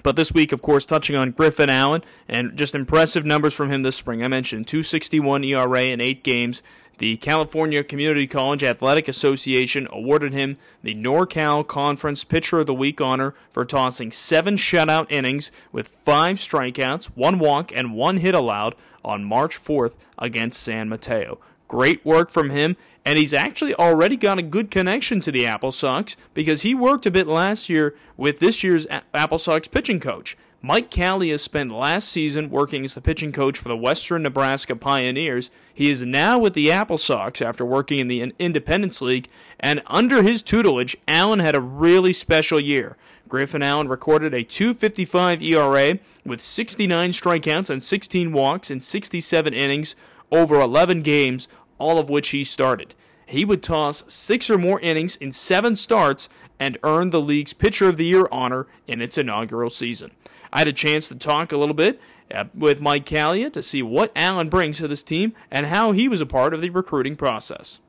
But 0.02 0.16
this 0.16 0.34
week, 0.34 0.52
of 0.52 0.62
course, 0.62 0.86
touching 0.86 1.16
on 1.16 1.32
Griffin 1.32 1.70
Allen 1.70 2.04
and 2.28 2.58
just 2.58 2.76
impressive 2.76 3.26
numbers 3.26 3.54
from 3.54 3.70
him 3.70 3.84
this 3.84 3.96
spring. 3.96 4.24
I 4.24 4.28
mentioned 4.28 4.68
261 4.68 5.44
ERA 5.44 5.84
in 5.84 6.02
eight 6.02 6.24
games. 6.24 6.62
The 7.00 7.18
California 7.18 7.84
Community 7.84 8.28
College 8.28 8.64
Athletic 8.64 9.08
Association 9.08 9.88
awarded 9.92 10.32
him 10.32 10.58
the 10.84 10.94
NorCal 10.94 11.68
Conference 11.68 12.24
Pitcher 12.24 12.60
of 12.60 12.68
the 12.68 12.74
Week 12.74 13.02
honor 13.02 13.34
for 13.52 13.66
tossing 13.66 14.12
seven 14.12 14.56
shutout 14.58 15.08
innings 15.10 15.52
with 15.72 15.88
five 15.88 16.38
strikeouts, 16.38 17.06
one 17.16 17.40
walk, 17.40 17.72
and 17.76 17.96
one 17.96 18.18
hit 18.18 18.36
allowed 18.36 18.76
on 19.04 19.24
March 19.24 19.62
4th 19.62 19.94
against 20.18 20.62
San 20.62 20.88
Mateo. 20.88 21.40
Great 21.74 22.06
work 22.06 22.30
from 22.30 22.51
him, 22.51 22.77
and 23.03 23.18
he's 23.18 23.34
actually 23.34 23.74
already 23.74 24.15
got 24.15 24.38
a 24.38 24.44
good 24.44 24.70
connection 24.70 25.20
to 25.22 25.32
the 25.32 25.48
Apple 25.48 25.71
Sox 25.71 26.15
because 26.36 26.62
he 26.62 26.76
worked 26.76 27.08
a 27.08 27.10
bit 27.10 27.26
last 27.26 27.67
year 27.67 27.95
with 28.15 28.38
this 28.38 28.63
year's 28.63 28.86
Apple 29.12 29.39
Sox 29.39 29.67
pitching 29.67 30.00
coach. 30.00 30.38
Mike 30.62 30.91
Callia 30.91 31.39
spent 31.39 31.71
last 31.71 32.10
season 32.10 32.52
working 32.52 32.86
as 32.86 32.93
the 32.93 33.02
pitching 33.02 33.32
coach 33.32 33.58
for 33.58 33.69
the 33.69 33.76
Western 33.76 34.21
Nebraska 34.21 34.76
Pioneers. 34.76 35.50
He 35.74 35.89
is 35.89 36.06
now 36.06 36.38
with 36.38 36.54
the 36.54 36.71
Apple 36.71 37.00
Sox 37.00 37.41
after 37.41 37.65
working 37.65 37.98
in 37.98 38.08
the 38.08 38.21
Independence 38.38 39.02
League, 39.02 39.28
and 39.60 39.82
under 39.88 40.21
his 40.21 40.43
tutelage, 40.43 40.95
Allen 41.08 41.39
had 41.39 41.56
a 41.56 41.60
really 41.60 42.13
special 42.13 42.60
year. 42.60 42.98
Griffin 43.28 43.63
Allen 43.63 43.88
recorded 43.88 44.36
a 44.36 44.43
255 44.43 45.41
ERA 45.41 45.98
with 46.24 46.39
69 46.39 47.10
strikeouts 47.10 47.71
and 47.71 47.84
16 47.84 48.32
walks 48.32 48.69
in 48.69 48.80
67 48.80 49.56
innings 49.56 49.95
over 50.34 50.60
11 50.60 51.04
games, 51.04 51.48
all 51.84 52.00
of 52.00 52.10
which 52.10 52.30
he 52.30 52.46
started. 52.46 52.96
He 53.26 53.43
would 53.43 53.62
toss 53.62 54.06
six 54.08 54.50
or 54.50 54.58
more 54.58 54.80
innings 54.80 55.17
in 55.17 55.34
seven 55.34 55.76
starts 55.76 56.30
and 56.60 56.78
earn 56.84 57.10
the 57.10 57.22
league's 57.22 57.52
Pitcher 57.52 57.89
of 57.89 57.98
the 57.98 58.06
Year 58.06 58.26
honor 58.32 58.67
in 58.88 59.02
its 59.02 59.17
inaugural 59.17 59.69
season. 59.69 60.12
I 60.54 60.60
had 60.60 60.67
a 60.69 60.74
chance 60.74 61.10
to 61.10 61.15
talk 61.15 61.52
a 61.52 61.58
little 61.58 61.76
bit 61.76 62.00
uh, 62.34 62.46
with 62.54 62.80
Mike 62.80 63.06
Callia 63.06 63.52
to 63.52 63.62
see 63.62 63.82
what 63.82 64.13
Allen 64.15 64.48
brings 64.48 64.78
to 64.78 64.88
this 64.88 65.04
team 65.04 65.34
and 65.52 65.65
how 65.65 65.91
he 65.91 66.08
was 66.08 66.22
a 66.22 66.26
part 66.26 66.54
of 66.54 66.62
the 66.62 66.69
recruiting 66.69 67.17
process. 67.17 67.82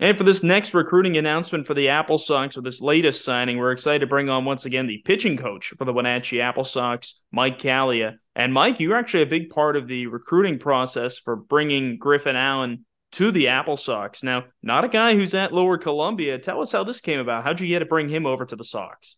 And 0.00 0.18
for 0.18 0.24
this 0.24 0.42
next 0.42 0.74
recruiting 0.74 1.16
announcement 1.16 1.66
for 1.66 1.74
the 1.74 1.88
Apple 1.88 2.18
Sox, 2.18 2.56
or 2.56 2.62
this 2.62 2.80
latest 2.80 3.24
signing, 3.24 3.58
we're 3.58 3.70
excited 3.70 4.00
to 4.00 4.06
bring 4.06 4.28
on 4.28 4.44
once 4.44 4.64
again 4.64 4.88
the 4.88 5.02
pitching 5.04 5.36
coach 5.36 5.74
for 5.78 5.84
the 5.84 5.92
Wenatchee 5.92 6.40
Apple 6.40 6.64
Sox, 6.64 7.20
Mike 7.30 7.58
Callia. 7.58 8.16
And 8.34 8.52
Mike, 8.52 8.80
you're 8.80 8.96
actually 8.96 9.22
a 9.22 9.26
big 9.26 9.50
part 9.50 9.76
of 9.76 9.86
the 9.86 10.06
recruiting 10.08 10.58
process 10.58 11.18
for 11.18 11.36
bringing 11.36 11.98
Griffin 11.98 12.34
Allen 12.34 12.84
to 13.12 13.30
the 13.30 13.48
Apple 13.48 13.76
Sox. 13.76 14.22
Now, 14.22 14.44
not 14.62 14.84
a 14.84 14.88
guy 14.88 15.14
who's 15.14 15.34
at 15.34 15.52
Lower 15.52 15.78
Columbia. 15.78 16.38
Tell 16.38 16.60
us 16.60 16.72
how 16.72 16.84
this 16.84 17.00
came 17.00 17.20
about. 17.20 17.44
How'd 17.44 17.60
you 17.60 17.68
get 17.68 17.80
to 17.80 17.86
bring 17.86 18.08
him 18.08 18.26
over 18.26 18.44
to 18.44 18.56
the 18.56 18.64
Sox? 18.64 19.16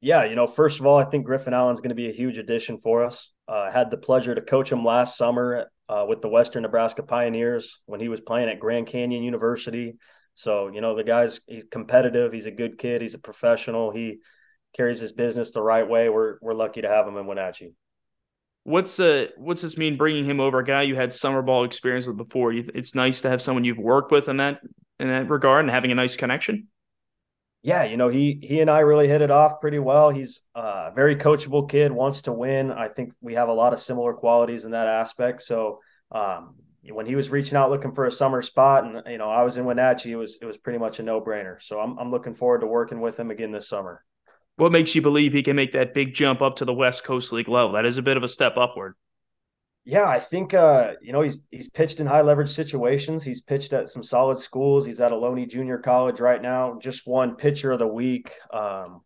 Yeah, 0.00 0.24
you 0.24 0.34
know, 0.34 0.48
first 0.48 0.80
of 0.80 0.86
all, 0.86 0.98
I 0.98 1.04
think 1.04 1.24
Griffin 1.24 1.54
Allen's 1.54 1.80
going 1.80 1.90
to 1.90 1.94
be 1.94 2.08
a 2.08 2.12
huge 2.12 2.36
addition 2.36 2.78
for 2.78 3.04
us. 3.04 3.30
Uh, 3.48 3.68
I 3.68 3.70
had 3.70 3.90
the 3.90 3.96
pleasure 3.96 4.34
to 4.34 4.40
coach 4.40 4.70
him 4.70 4.84
last 4.84 5.16
summer 5.16 5.70
uh, 5.88 6.04
with 6.08 6.22
the 6.22 6.28
Western 6.28 6.62
Nebraska 6.62 7.04
Pioneers 7.04 7.78
when 7.86 8.00
he 8.00 8.08
was 8.08 8.20
playing 8.20 8.48
at 8.48 8.58
Grand 8.58 8.88
Canyon 8.88 9.22
University. 9.22 9.94
So, 10.34 10.68
you 10.68 10.80
know, 10.80 10.96
the 10.96 11.04
guy's 11.04 11.40
he's 11.46 11.64
competitive. 11.70 12.32
He's 12.32 12.46
a 12.46 12.50
good 12.50 12.78
kid. 12.78 13.00
He's 13.00 13.14
a 13.14 13.18
professional. 13.18 13.92
He 13.92 14.18
carries 14.74 14.98
his 14.98 15.12
business 15.12 15.52
the 15.52 15.62
right 15.62 15.88
way. 15.88 16.08
We're 16.08 16.38
we're 16.40 16.54
lucky 16.54 16.82
to 16.82 16.88
have 16.88 17.06
him 17.06 17.16
in 17.16 17.26
Wenatchee. 17.26 17.74
What's 18.64 19.00
uh 19.00 19.26
what's 19.36 19.62
this 19.62 19.76
mean 19.76 19.96
bringing 19.96 20.24
him 20.24 20.38
over? 20.38 20.60
A 20.60 20.64
guy 20.64 20.82
you 20.82 20.94
had 20.94 21.12
summer 21.12 21.42
ball 21.42 21.64
experience 21.64 22.06
with 22.06 22.16
before. 22.16 22.52
It's 22.52 22.94
nice 22.94 23.20
to 23.22 23.28
have 23.28 23.42
someone 23.42 23.64
you've 23.64 23.78
worked 23.78 24.12
with 24.12 24.28
in 24.28 24.36
that 24.36 24.60
in 25.00 25.08
that 25.08 25.28
regard 25.28 25.64
and 25.64 25.70
having 25.70 25.90
a 25.90 25.96
nice 25.96 26.16
connection. 26.16 26.68
Yeah, 27.62 27.84
you 27.84 27.96
know 27.96 28.08
he 28.08 28.38
he 28.42 28.60
and 28.60 28.70
I 28.70 28.80
really 28.80 29.08
hit 29.08 29.22
it 29.22 29.30
off 29.30 29.60
pretty 29.60 29.78
well. 29.78 30.10
He's 30.10 30.42
a 30.54 30.90
very 30.94 31.16
coachable 31.16 31.68
kid, 31.68 31.92
wants 31.92 32.22
to 32.22 32.32
win. 32.32 32.70
I 32.72 32.88
think 32.88 33.12
we 33.20 33.34
have 33.34 33.48
a 33.48 33.52
lot 33.52 33.72
of 33.72 33.80
similar 33.80 34.14
qualities 34.14 34.64
in 34.64 34.72
that 34.72 34.88
aspect. 34.88 35.42
So 35.42 35.80
um, 36.10 36.56
when 36.88 37.06
he 37.06 37.14
was 37.14 37.30
reaching 37.30 37.56
out 37.56 37.70
looking 37.70 37.92
for 37.92 38.06
a 38.06 38.12
summer 38.12 38.42
spot, 38.42 38.84
and 38.84 39.02
you 39.06 39.18
know 39.18 39.30
I 39.30 39.42
was 39.42 39.56
in 39.56 39.64
Wenatchee, 39.64 40.12
it 40.12 40.16
was 40.16 40.38
it 40.40 40.44
was 40.44 40.56
pretty 40.56 40.78
much 40.78 40.98
a 41.00 41.02
no 41.02 41.20
brainer. 41.20 41.62
So 41.62 41.80
I'm 41.80 41.98
I'm 41.98 42.10
looking 42.10 42.34
forward 42.34 42.60
to 42.60 42.66
working 42.66 43.00
with 43.00 43.18
him 43.18 43.30
again 43.30 43.52
this 43.52 43.68
summer. 43.68 44.04
What 44.56 44.72
makes 44.72 44.94
you 44.94 45.02
believe 45.02 45.32
he 45.32 45.42
can 45.42 45.56
make 45.56 45.72
that 45.72 45.94
big 45.94 46.14
jump 46.14 46.42
up 46.42 46.56
to 46.56 46.64
the 46.64 46.74
West 46.74 47.04
Coast 47.04 47.32
League 47.32 47.48
level? 47.48 47.72
That 47.72 47.86
is 47.86 47.98
a 47.98 48.02
bit 48.02 48.16
of 48.16 48.22
a 48.22 48.28
step 48.28 48.56
upward. 48.56 48.94
Yeah, 49.84 50.08
I 50.08 50.20
think 50.20 50.54
uh, 50.54 50.92
you 51.00 51.12
know 51.12 51.22
he's 51.22 51.38
he's 51.50 51.68
pitched 51.68 51.98
in 51.98 52.06
high 52.06 52.20
leverage 52.20 52.50
situations. 52.50 53.24
He's 53.24 53.40
pitched 53.40 53.72
at 53.72 53.88
some 53.88 54.04
solid 54.04 54.38
schools. 54.38 54.86
He's 54.86 55.00
at 55.00 55.10
Ohlone 55.10 55.48
Junior 55.50 55.78
College 55.78 56.20
right 56.20 56.40
now. 56.40 56.78
Just 56.80 57.06
won 57.06 57.34
pitcher 57.34 57.72
of 57.72 57.80
the 57.80 57.86
week. 57.86 58.30
Um, 58.52 59.00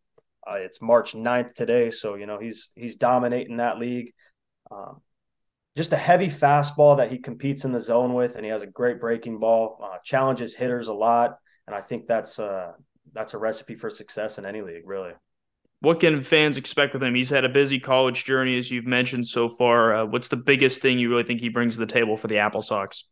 uh, 0.47 0.57
it's 0.57 0.83
March 0.83 1.13
9th 1.15 1.55
today, 1.55 1.91
so 1.91 2.15
you 2.17 2.27
know 2.27 2.39
he's 2.39 2.71
he's 2.75 2.97
dominating 2.97 3.57
that 3.57 3.79
league. 3.79 4.13
Um, 4.71 5.01
just 5.77 5.93
a 5.93 5.97
heavy 5.97 6.29
fastball 6.29 6.99
that 6.99 7.11
he 7.11 7.19
competes 7.19 7.65
in 7.65 7.73
the 7.73 7.81
zone 7.81 8.13
with, 8.13 8.37
and 8.37 8.45
he 8.45 8.51
has 8.51 8.63
a 8.63 8.67
great 8.67 9.01
breaking 9.01 9.39
ball. 9.39 9.81
Uh, 9.83 9.97
challenges 10.05 10.55
hitters 10.55 10.89
a 10.89 10.93
lot, 10.93 11.39
and 11.67 11.75
I 11.75 11.81
think 11.81 12.07
that's 12.07 12.39
uh, 12.39 12.73
that's 13.15 13.33
a 13.33 13.39
recipe 13.39 13.77
for 13.77 13.89
success 13.89 14.37
in 14.37 14.45
any 14.45 14.61
league, 14.61 14.87
really 14.87 15.13
what 15.81 16.01
can 16.01 16.23
fans 16.23 16.57
expect 16.57 16.95
with 16.95 17.03
him? 17.03 17.15
He's 17.15 17.31
had 17.31 17.45
a 17.45 17.49
busy 17.49 17.79
college 17.79 18.25
journey, 18.25 18.59
as 18.59 18.71
you've 18.71 18.87
mentioned 18.87 19.29
so 19.29 19.49
far. 19.49 19.95
Uh, 19.95 20.05
what's 20.07 20.29
the 20.29 20.37
biggest 20.37 20.81
thing 20.81 20.99
you 20.99 21.11
really 21.11 21.23
think 21.23 21.41
he 21.41 21.49
brings 21.49 21.75
to 21.75 21.81
the 21.81 21.87
table 21.87 22.17
for 22.17 22.29
the 22.29 22.39
Apple 22.39 22.63
Sox? 22.63 23.09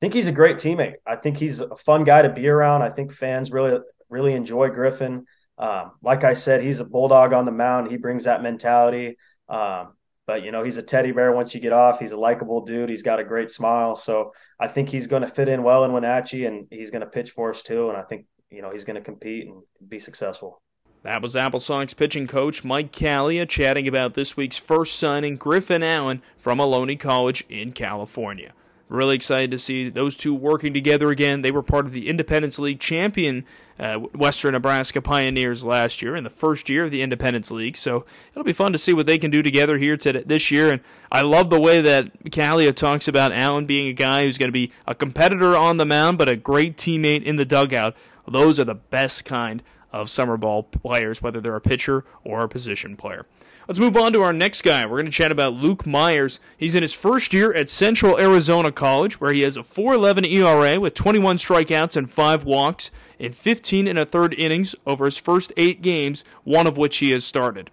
I 0.00 0.06
think 0.06 0.14
he's 0.14 0.26
a 0.26 0.32
great 0.32 0.56
teammate. 0.56 0.94
I 1.06 1.16
think 1.16 1.36
he's 1.36 1.60
a 1.60 1.76
fun 1.76 2.04
guy 2.04 2.22
to 2.22 2.30
be 2.30 2.48
around. 2.48 2.82
I 2.82 2.90
think 2.90 3.12
fans 3.12 3.52
really, 3.52 3.78
really 4.08 4.34
enjoy 4.34 4.70
Griffin. 4.70 5.26
Um, 5.58 5.92
like 6.02 6.24
I 6.24 6.34
said, 6.34 6.62
he's 6.62 6.80
a 6.80 6.84
bulldog 6.84 7.32
on 7.32 7.44
the 7.44 7.52
mound. 7.52 7.90
He 7.90 7.98
brings 7.98 8.24
that 8.24 8.42
mentality. 8.42 9.16
Um, 9.48 9.92
but 10.26 10.42
you 10.44 10.50
know, 10.50 10.62
he's 10.62 10.76
a 10.76 10.82
teddy 10.82 11.12
bear 11.12 11.32
once 11.32 11.54
you 11.54 11.60
get 11.60 11.72
off. 11.72 12.00
He's 12.00 12.12
a 12.12 12.16
likable 12.16 12.64
dude. 12.64 12.88
He's 12.88 13.02
got 13.02 13.20
a 13.20 13.24
great 13.24 13.50
smile. 13.50 13.94
So 13.94 14.32
I 14.58 14.68
think 14.68 14.88
he's 14.88 15.06
going 15.06 15.22
to 15.22 15.28
fit 15.28 15.48
in 15.48 15.62
well 15.62 15.84
in 15.84 15.92
Wenatchee, 15.92 16.46
and 16.46 16.66
he's 16.70 16.90
going 16.90 17.02
to 17.02 17.06
pitch 17.06 17.30
for 17.30 17.50
us 17.50 17.62
too. 17.62 17.88
And 17.88 17.98
I 17.98 18.02
think 18.02 18.26
you 18.50 18.62
know 18.62 18.70
he's 18.70 18.84
going 18.84 18.96
to 18.96 19.02
compete 19.02 19.48
and 19.48 19.62
be 19.86 19.98
successful. 19.98 20.62
That 21.02 21.20
was 21.20 21.34
Apple 21.34 21.58
Sox 21.58 21.94
pitching 21.94 22.28
coach 22.28 22.62
Mike 22.62 22.92
Callia 22.92 23.48
chatting 23.48 23.88
about 23.88 24.14
this 24.14 24.36
week's 24.36 24.56
first 24.56 24.96
signing, 24.96 25.34
Griffin 25.34 25.82
Allen 25.82 26.22
from 26.38 26.58
Ohlone 26.58 26.98
College 26.98 27.44
in 27.48 27.72
California. 27.72 28.52
Really 28.88 29.16
excited 29.16 29.50
to 29.50 29.58
see 29.58 29.88
those 29.88 30.14
two 30.14 30.32
working 30.32 30.72
together 30.72 31.10
again. 31.10 31.42
They 31.42 31.50
were 31.50 31.62
part 31.62 31.86
of 31.86 31.92
the 31.92 32.08
Independence 32.08 32.56
League 32.58 32.78
champion 32.78 33.44
uh, 33.80 33.96
Western 33.96 34.52
Nebraska 34.52 35.02
Pioneers 35.02 35.64
last 35.64 36.02
year 36.02 36.14
in 36.14 36.22
the 36.22 36.30
first 36.30 36.68
year 36.68 36.84
of 36.84 36.92
the 36.92 37.02
Independence 37.02 37.50
League. 37.50 37.76
So 37.76 38.04
it'll 38.30 38.44
be 38.44 38.52
fun 38.52 38.70
to 38.70 38.78
see 38.78 38.92
what 38.92 39.06
they 39.06 39.18
can 39.18 39.30
do 39.32 39.42
together 39.42 39.78
here 39.78 39.96
today, 39.96 40.22
this 40.24 40.52
year. 40.52 40.70
And 40.70 40.82
I 41.10 41.22
love 41.22 41.50
the 41.50 41.60
way 41.60 41.80
that 41.80 42.22
Callia 42.24 42.72
talks 42.72 43.08
about 43.08 43.32
Allen 43.32 43.66
being 43.66 43.88
a 43.88 43.92
guy 43.92 44.22
who's 44.22 44.38
going 44.38 44.50
to 44.50 44.52
be 44.52 44.70
a 44.86 44.94
competitor 44.94 45.56
on 45.56 45.78
the 45.78 45.86
mound, 45.86 46.18
but 46.18 46.28
a 46.28 46.36
great 46.36 46.76
teammate 46.76 47.24
in 47.24 47.36
the 47.36 47.46
dugout. 47.46 47.96
Those 48.28 48.60
are 48.60 48.64
the 48.64 48.76
best 48.76 49.24
kind 49.24 49.64
of 49.92 50.10
summer 50.10 50.36
ball 50.36 50.62
players, 50.62 51.22
whether 51.22 51.40
they're 51.40 51.56
a 51.56 51.60
pitcher 51.60 52.04
or 52.24 52.42
a 52.42 52.48
position 52.48 52.96
player. 52.96 53.26
Let's 53.68 53.78
move 53.78 53.96
on 53.96 54.12
to 54.12 54.22
our 54.22 54.32
next 54.32 54.62
guy. 54.62 54.84
We're 54.84 54.98
going 54.98 55.06
to 55.06 55.12
chat 55.12 55.30
about 55.30 55.54
Luke 55.54 55.86
Myers. 55.86 56.40
He's 56.56 56.74
in 56.74 56.82
his 56.82 56.92
first 56.92 57.32
year 57.32 57.52
at 57.52 57.70
Central 57.70 58.18
Arizona 58.18 58.72
College, 58.72 59.20
where 59.20 59.32
he 59.32 59.42
has 59.42 59.56
a 59.56 59.60
4.11 59.62 60.26
ERA 60.26 60.80
with 60.80 60.94
21 60.94 61.36
strikeouts 61.36 61.96
and 61.96 62.10
five 62.10 62.44
walks 62.44 62.90
in 63.20 63.32
15 63.32 63.86
and 63.86 63.98
a 63.98 64.04
third 64.04 64.34
innings 64.34 64.74
over 64.84 65.04
his 65.04 65.16
first 65.16 65.52
eight 65.56 65.80
games, 65.80 66.24
one 66.42 66.66
of 66.66 66.76
which 66.76 66.96
he 66.96 67.12
has 67.12 67.24
started. 67.24 67.70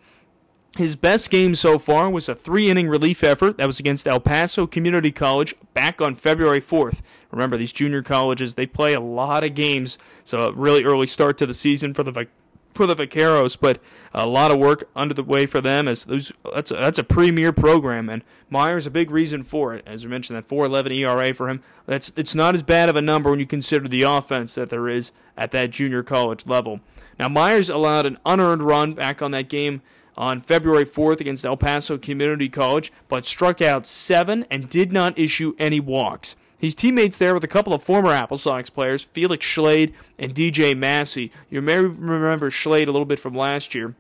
His 0.78 0.96
best 0.96 1.30
game 1.30 1.56
so 1.56 1.80
far 1.80 2.10
was 2.10 2.30
a 2.30 2.36
three 2.36 2.70
inning 2.70 2.88
relief 2.88 3.24
effort 3.24 3.58
that 3.58 3.66
was 3.66 3.80
against 3.80 4.08
El 4.08 4.20
Paso 4.20 4.68
Community 4.68 5.12
College 5.12 5.56
back 5.74 6.00
on 6.00 6.16
February 6.16 6.62
4th. 6.62 7.02
Remember, 7.32 7.58
these 7.58 7.74
junior 7.74 8.04
colleges, 8.04 8.56
they 8.56 8.66
play 8.66 8.94
a 8.94 9.00
lot 9.00 9.44
of 9.44 9.56
games, 9.56 9.98
so 10.24 10.42
a 10.42 10.52
really 10.52 10.84
early 10.84 11.08
start 11.08 11.38
to 11.40 11.46
the 11.46 11.54
season 11.54 11.94
for 11.94 12.04
the 12.04 12.28
for 12.74 12.88
the 12.88 12.96
Vaqueros, 12.96 13.58
but 13.60 13.82
a 14.14 14.26
lot 14.26 14.52
of 14.52 14.58
work 14.58 14.90
under 14.96 15.14
the 15.14 15.24
way 15.24 15.46
for 15.46 15.60
them 15.60 15.88
as 15.88 16.06
those 16.06 16.32
that's 16.54 16.72
a, 16.72 16.76
that's 16.76 17.00
a 17.00 17.04
premier 17.04 17.52
program 17.52 18.10
and 18.10 18.24
Myers 18.50 18.88
a 18.88 18.92
big 18.92 19.12
reason 19.12 19.44
for 19.44 19.74
it. 19.74 19.84
As 19.86 20.06
we 20.06 20.12
mentioned, 20.12 20.38
that 20.38 20.48
4.11 20.48 20.96
ERA 20.98 21.34
for 21.34 21.50
him. 21.50 21.62
That's 21.88 22.14
it's 22.16 22.34
not 22.34 22.56
as 22.56 22.64
bad 22.64 22.88
of 22.88 22.96
a 22.96 23.02
number 23.02 23.30
when 23.32 23.40
you 23.40 23.46
consider 23.46 23.88
the 23.88 24.04
offense 24.04 24.56
that 24.56 24.70
there 24.70 24.88
is 24.88 25.12
at 25.36 25.52
that 25.52 25.72
junior 25.72 26.04
college 26.04 26.46
level. 26.46 26.80
Now 27.20 27.28
Myers 27.28 27.70
allowed 27.70 28.06
an 28.06 28.18
unearned 28.26 28.64
run 28.64 28.94
back 28.94 29.22
on 29.22 29.32
that 29.32 29.50
game 29.50 29.82
on 30.20 30.42
February 30.42 30.86
4th 30.86 31.22
against 31.22 31.46
El 31.46 31.56
Paso 31.56 31.98
Community 31.98 32.50
College, 32.50 32.92
but 33.08 33.26
struck 33.26 33.62
out 33.62 33.88
seven 33.88 34.46
and 34.52 34.70
did 34.70 34.92
not 34.92 35.18
issue 35.18 35.56
any 35.58 35.80
walks. 35.80 36.36
He's 36.60 36.76
teammates 36.76 37.18
there 37.18 37.34
with 37.34 37.46
a 37.46 37.48
couple 37.48 37.74
of 37.74 37.82
former 37.82 38.12
Apple 38.12 38.38
Sox 38.38 38.70
players, 38.70 39.02
Felix 39.02 39.46
Schlade 39.46 39.94
and 40.20 40.36
DJ 40.36 40.78
Massey. 40.78 41.32
You 41.50 41.62
may 41.62 41.78
remember 41.78 42.50
Schlade 42.50 42.90
a 42.90 42.92
little 42.92 43.06
bit 43.06 43.20
from 43.20 43.34
last 43.34 43.74
year. 43.74 43.96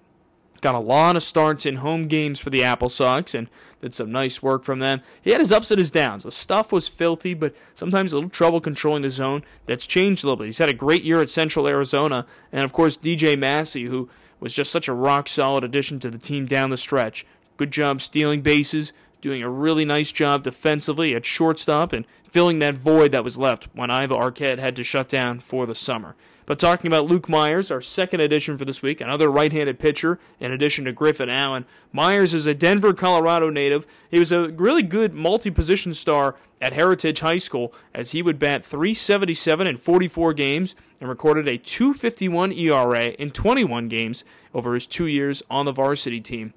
Got 0.59 0.75
a 0.75 0.79
lot 0.79 1.15
of 1.15 1.23
starts 1.23 1.65
in 1.65 1.77
home 1.77 2.09
games 2.09 2.37
for 2.37 2.49
the 2.49 2.65
Apple 2.65 2.89
Sox 2.89 3.33
and 3.33 3.47
did 3.79 3.93
some 3.93 4.11
nice 4.11 4.43
work 4.43 4.65
from 4.65 4.79
them. 4.79 4.99
He 5.21 5.31
had 5.31 5.39
his 5.39 5.53
ups 5.53 5.71
and 5.71 5.79
his 5.79 5.89
downs. 5.89 6.23
The 6.23 6.31
stuff 6.31 6.73
was 6.73 6.89
filthy, 6.89 7.33
but 7.33 7.55
sometimes 7.73 8.11
a 8.11 8.17
little 8.17 8.29
trouble 8.29 8.59
controlling 8.59 9.03
the 9.03 9.09
zone. 9.09 9.45
That's 9.67 9.87
changed 9.87 10.25
a 10.25 10.27
little 10.27 10.35
bit. 10.35 10.47
He's 10.47 10.57
had 10.57 10.67
a 10.67 10.73
great 10.73 11.05
year 11.05 11.21
at 11.21 11.29
Central 11.29 11.65
Arizona. 11.65 12.25
And 12.51 12.65
of 12.65 12.73
course, 12.73 12.97
DJ 12.97 13.39
Massey, 13.39 13.85
who 13.85 14.09
was 14.39 14.53
just 14.53 14.71
such 14.71 14.87
a 14.87 14.93
rock 14.93 15.27
solid 15.27 15.63
addition 15.63 15.99
to 15.99 16.09
the 16.09 16.17
team 16.17 16.45
down 16.45 16.69
the 16.69 16.77
stretch. 16.77 17.25
Good 17.57 17.71
job 17.71 18.01
stealing 18.01 18.41
bases, 18.41 18.93
doing 19.21 19.43
a 19.43 19.49
really 19.49 19.85
nice 19.85 20.11
job 20.11 20.43
defensively 20.43 21.13
at 21.13 21.25
shortstop, 21.25 21.91
and 21.91 22.05
filling 22.29 22.59
that 22.59 22.75
void 22.75 23.11
that 23.11 23.23
was 23.23 23.37
left 23.37 23.67
when 23.73 23.89
Aiva 23.89 24.11
Arquette 24.11 24.59
had 24.59 24.75
to 24.75 24.83
shut 24.83 25.09
down 25.09 25.39
for 25.39 25.65
the 25.65 25.75
summer. 25.75 26.15
But 26.49 26.57
talking 26.57 26.87
about 26.87 27.05
Luke 27.05 27.29
Myers, 27.29 27.69
our 27.69 27.79
second 27.79 28.21
addition 28.21 28.57
for 28.57 28.65
this 28.65 28.81
week, 28.81 29.01
another 29.01 29.29
right 29.29 29.51
handed 29.51 29.77
pitcher 29.77 30.17
in 30.39 30.51
addition 30.51 30.85
to 30.85 30.91
Griffin 30.91 31.29
Allen. 31.29 31.63
Myers 31.91 32.33
is 32.33 32.47
a 32.47 32.55
Denver, 32.55 32.91
Colorado 32.91 33.51
native. 33.51 33.85
He 34.09 34.17
was 34.17 34.31
a 34.31 34.47
really 34.47 34.81
good 34.81 35.13
multi 35.13 35.51
position 35.51 35.93
star 35.93 36.37
at 36.59 36.73
Heritage 36.73 37.19
High 37.19 37.37
School 37.37 37.71
as 37.93 38.13
he 38.13 38.23
would 38.23 38.39
bat 38.39 38.65
377 38.65 39.67
in 39.67 39.77
44 39.77 40.33
games 40.33 40.75
and 40.99 41.07
recorded 41.07 41.47
a 41.47 41.59
251 41.59 42.51
ERA 42.53 43.09
in 43.09 43.29
21 43.29 43.87
games 43.87 44.25
over 44.51 44.73
his 44.73 44.87
two 44.87 45.05
years 45.05 45.43
on 45.51 45.65
the 45.65 45.71
varsity 45.71 46.19
team. 46.19 46.55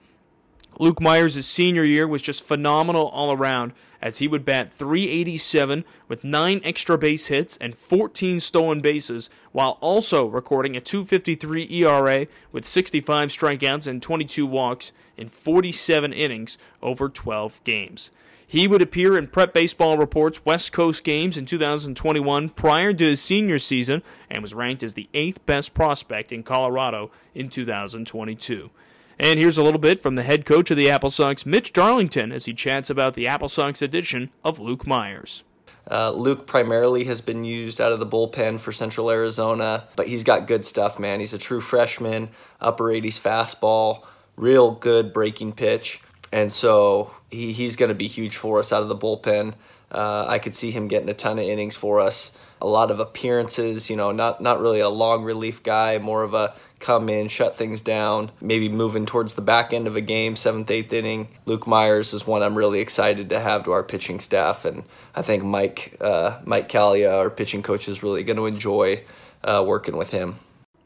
Luke 0.78 1.00
Myers' 1.00 1.46
senior 1.46 1.84
year 1.84 2.08
was 2.08 2.22
just 2.22 2.44
phenomenal 2.44 3.08
all 3.08 3.32
around 3.32 3.72
as 4.00 4.18
he 4.18 4.26
would 4.26 4.44
bat 4.44 4.72
387 4.72 5.84
with 6.08 6.24
9 6.24 6.60
extra 6.64 6.98
base 6.98 7.26
hits 7.26 7.56
and 7.58 7.76
14 7.76 8.40
stolen 8.40 8.80
bases 8.80 9.30
while 9.52 9.78
also 9.80 10.26
recording 10.26 10.76
a 10.76 10.80
253 10.80 11.68
ERA 11.70 12.26
with 12.50 12.66
65 12.66 13.28
strikeouts 13.28 13.86
and 13.86 14.02
22 14.02 14.46
walks 14.46 14.92
in 15.16 15.28
47 15.28 16.12
innings 16.12 16.58
over 16.82 17.08
12 17.08 17.62
games. 17.64 18.10
He 18.46 18.68
would 18.68 18.82
appear 18.82 19.16
in 19.16 19.28
Prep 19.28 19.54
Baseball 19.54 19.96
Report's 19.96 20.44
West 20.44 20.72
Coast 20.72 21.04
games 21.04 21.38
in 21.38 21.46
2021 21.46 22.50
prior 22.50 22.92
to 22.92 23.04
his 23.04 23.22
senior 23.22 23.58
season 23.58 24.02
and 24.30 24.42
was 24.42 24.52
ranked 24.52 24.82
as 24.82 24.94
the 24.94 25.08
eighth 25.14 25.46
best 25.46 25.72
prospect 25.72 26.32
in 26.32 26.42
Colorado 26.42 27.10
in 27.34 27.48
2022. 27.48 28.70
And 29.18 29.38
here's 29.38 29.58
a 29.58 29.62
little 29.62 29.80
bit 29.80 30.00
from 30.00 30.14
the 30.14 30.22
head 30.22 30.46
coach 30.46 30.70
of 30.70 30.76
the 30.76 30.90
Apple 30.90 31.10
Sox, 31.10 31.44
Mitch 31.46 31.72
Darlington, 31.72 32.32
as 32.32 32.46
he 32.46 32.54
chats 32.54 32.90
about 32.90 33.14
the 33.14 33.26
Apple 33.26 33.48
Sox 33.48 33.82
edition 33.82 34.30
of 34.44 34.58
Luke 34.58 34.86
Myers. 34.86 35.44
Uh, 35.90 36.10
Luke 36.12 36.46
primarily 36.46 37.04
has 37.04 37.20
been 37.20 37.44
used 37.44 37.80
out 37.80 37.92
of 37.92 38.00
the 38.00 38.06
bullpen 38.06 38.60
for 38.60 38.72
Central 38.72 39.10
Arizona, 39.10 39.84
but 39.96 40.06
he's 40.06 40.22
got 40.22 40.46
good 40.46 40.64
stuff, 40.64 40.98
man. 40.98 41.20
He's 41.20 41.32
a 41.32 41.38
true 41.38 41.60
freshman, 41.60 42.30
upper 42.60 42.84
80s 42.84 43.20
fastball, 43.20 44.04
real 44.36 44.72
good 44.72 45.12
breaking 45.12 45.52
pitch. 45.52 46.00
And 46.32 46.50
so 46.50 47.12
he, 47.30 47.52
he's 47.52 47.76
going 47.76 47.90
to 47.90 47.94
be 47.94 48.06
huge 48.06 48.36
for 48.36 48.58
us 48.58 48.72
out 48.72 48.82
of 48.82 48.88
the 48.88 48.96
bullpen. 48.96 49.54
Uh, 49.90 50.24
I 50.26 50.38
could 50.38 50.54
see 50.54 50.70
him 50.70 50.88
getting 50.88 51.08
a 51.08 51.14
ton 51.14 51.38
of 51.38 51.44
innings 51.44 51.76
for 51.76 52.00
us. 52.00 52.32
A 52.62 52.66
lot 52.66 52.90
of 52.90 53.00
appearances, 53.00 53.90
you 53.90 53.96
know, 53.96 54.12
not, 54.12 54.40
not 54.40 54.60
really 54.60 54.80
a 54.80 54.88
long 54.88 55.24
relief 55.24 55.62
guy, 55.62 55.98
more 55.98 56.22
of 56.22 56.32
a 56.32 56.54
come 56.82 57.08
in, 57.08 57.28
shut 57.28 57.56
things 57.56 57.80
down, 57.80 58.30
maybe 58.40 58.68
moving 58.68 59.06
towards 59.06 59.34
the 59.34 59.40
back 59.40 59.72
end 59.72 59.86
of 59.86 59.96
a 59.96 60.00
game, 60.00 60.36
seventh, 60.36 60.70
eighth 60.70 60.92
inning. 60.92 61.28
Luke 61.46 61.66
Myers 61.66 62.12
is 62.12 62.26
one 62.26 62.42
I'm 62.42 62.58
really 62.58 62.80
excited 62.80 63.30
to 63.30 63.40
have 63.40 63.64
to 63.64 63.72
our 63.72 63.82
pitching 63.82 64.20
staff, 64.20 64.66
and 64.66 64.84
I 65.14 65.22
think 65.22 65.42
Mike 65.42 65.96
uh, 66.00 66.38
Mike 66.44 66.68
Callia, 66.68 67.16
our 67.16 67.30
pitching 67.30 67.62
coach, 67.62 67.88
is 67.88 68.02
really 68.02 68.24
going 68.24 68.36
to 68.36 68.46
enjoy 68.46 69.04
uh, 69.42 69.64
working 69.66 69.96
with 69.96 70.10
him. 70.10 70.36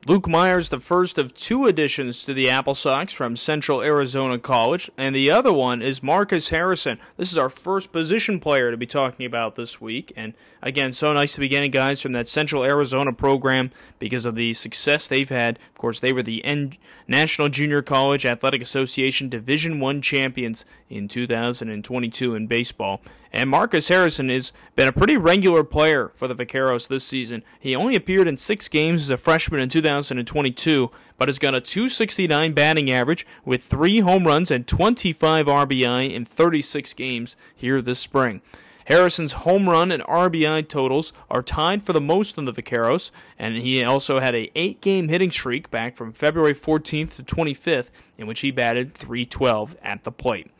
Luke 0.08 0.28
Myers, 0.28 0.68
the 0.68 0.78
first 0.78 1.18
of 1.18 1.34
two 1.34 1.66
additions 1.66 2.22
to 2.22 2.32
the 2.32 2.48
Apple 2.48 2.76
Sox 2.76 3.12
from 3.12 3.34
Central 3.34 3.82
Arizona 3.82 4.38
College, 4.38 4.88
and 4.96 5.16
the 5.16 5.32
other 5.32 5.52
one 5.52 5.82
is 5.82 6.00
Marcus 6.00 6.50
Harrison. 6.50 7.00
This 7.16 7.32
is 7.32 7.38
our 7.38 7.48
first 7.48 7.90
position 7.90 8.38
player 8.38 8.70
to 8.70 8.76
be 8.76 8.86
talking 8.86 9.26
about 9.26 9.56
this 9.56 9.80
week, 9.80 10.12
and 10.16 10.34
again, 10.62 10.92
so 10.92 11.12
nice 11.12 11.34
to 11.34 11.40
be 11.40 11.48
getting 11.48 11.72
guys 11.72 12.00
from 12.00 12.12
that 12.12 12.28
Central 12.28 12.62
Arizona 12.62 13.12
program 13.12 13.72
because 13.98 14.24
of 14.24 14.36
the 14.36 14.54
success 14.54 15.08
they've 15.08 15.28
had. 15.28 15.58
Of 15.72 15.78
course, 15.78 15.98
they 15.98 16.12
were 16.12 16.22
the 16.22 16.44
N- 16.44 16.74
National 17.08 17.48
Junior 17.48 17.82
College 17.82 18.24
Athletic 18.24 18.62
Association 18.62 19.28
Division 19.28 19.80
One 19.80 20.00
champions 20.00 20.64
in 20.88 21.08
2022 21.08 22.32
in 22.36 22.46
baseball. 22.46 23.00
And 23.32 23.50
Marcus 23.50 23.88
Harrison 23.88 24.28
has 24.28 24.52
been 24.74 24.88
a 24.88 24.92
pretty 24.92 25.16
regular 25.16 25.64
player 25.64 26.10
for 26.14 26.28
the 26.28 26.34
Vaqueros 26.34 26.88
this 26.88 27.04
season. 27.04 27.42
He 27.58 27.74
only 27.74 27.96
appeared 27.96 28.28
in 28.28 28.36
six 28.36 28.68
games 28.68 29.02
as 29.02 29.10
a 29.10 29.16
freshman 29.16 29.60
in 29.60 29.68
2022, 29.68 30.90
but 31.18 31.28
has 31.28 31.38
got 31.38 31.54
a 31.54 31.60
269 31.60 32.52
batting 32.52 32.90
average 32.90 33.26
with 33.44 33.62
three 33.62 34.00
home 34.00 34.26
runs 34.26 34.50
and 34.50 34.66
25 34.66 35.46
RBI 35.46 36.12
in 36.12 36.24
36 36.24 36.94
games 36.94 37.36
here 37.54 37.82
this 37.82 37.98
spring. 37.98 38.40
Harrison's 38.86 39.32
home 39.32 39.68
run 39.68 39.90
and 39.90 40.02
RBI 40.04 40.68
totals 40.68 41.12
are 41.28 41.42
tied 41.42 41.82
for 41.82 41.92
the 41.92 42.00
most 42.00 42.38
in 42.38 42.44
the 42.44 42.52
Vaqueros, 42.52 43.10
and 43.36 43.56
he 43.56 43.82
also 43.82 44.20
had 44.20 44.36
a 44.36 44.50
eight-game 44.54 45.08
hitting 45.08 45.32
streak 45.32 45.70
back 45.72 45.96
from 45.96 46.12
February 46.12 46.54
14th 46.54 47.16
to 47.16 47.24
25th, 47.24 47.88
in 48.16 48.28
which 48.28 48.40
he 48.40 48.52
batted 48.52 48.94
312 48.94 49.76
at 49.82 50.04
the 50.04 50.12
plate. 50.12 50.52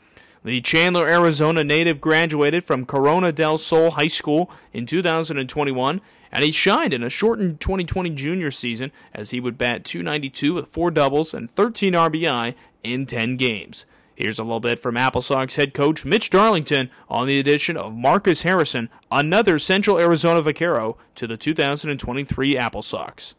The 0.47 0.61
Chandler, 0.61 1.09
Arizona 1.09 1.65
native 1.65 2.01
graduated 2.01 2.63
from 2.63 2.87
Corona 2.87 3.33
del 3.33 3.59
Sol 3.59 3.91
High 3.91 4.07
School 4.07 4.49
in 4.73 4.87
2021, 4.87 6.01
and 6.31 6.45
he 6.45 6.53
shined 6.53 6.95
in 6.95 7.03
a 7.03 7.11
shortened 7.11 7.59
2020 7.59 8.11
junior 8.11 8.53
season 8.53 8.93
as 9.13 9.31
he 9.31 9.41
would 9.41 9.59
bat 9.59 9.85
292 9.85 10.55
with 10.55 10.69
four 10.69 10.93
doubles 10.93 11.35
and 11.35 11.51
13 11.51 11.95
RBI 11.95 12.55
in 12.85 13.07
10 13.07 13.37
games. 13.37 13.87
Here's 14.15 14.39
a 14.39 14.45
little 14.45 14.61
bit 14.61 14.79
from 14.79 14.97
Apple 14.97 15.21
Sox 15.21 15.57
head 15.57 15.75
coach 15.75 16.05
Mitch 16.05 16.31
Darlington 16.31 16.91
on 17.09 17.27
the 17.27 17.41
addition 17.41 17.77
of 17.77 17.93
Marcus 17.93 18.43
Harrison, 18.43 18.89
another 19.11 19.59
Central 19.59 19.99
Arizona 19.99 20.43
Vaquero, 20.43 20.97
to 21.17 21.27
the 21.27 21.37
2023 21.37 22.57
Apple 22.57 22.83
Sox. 22.83 23.35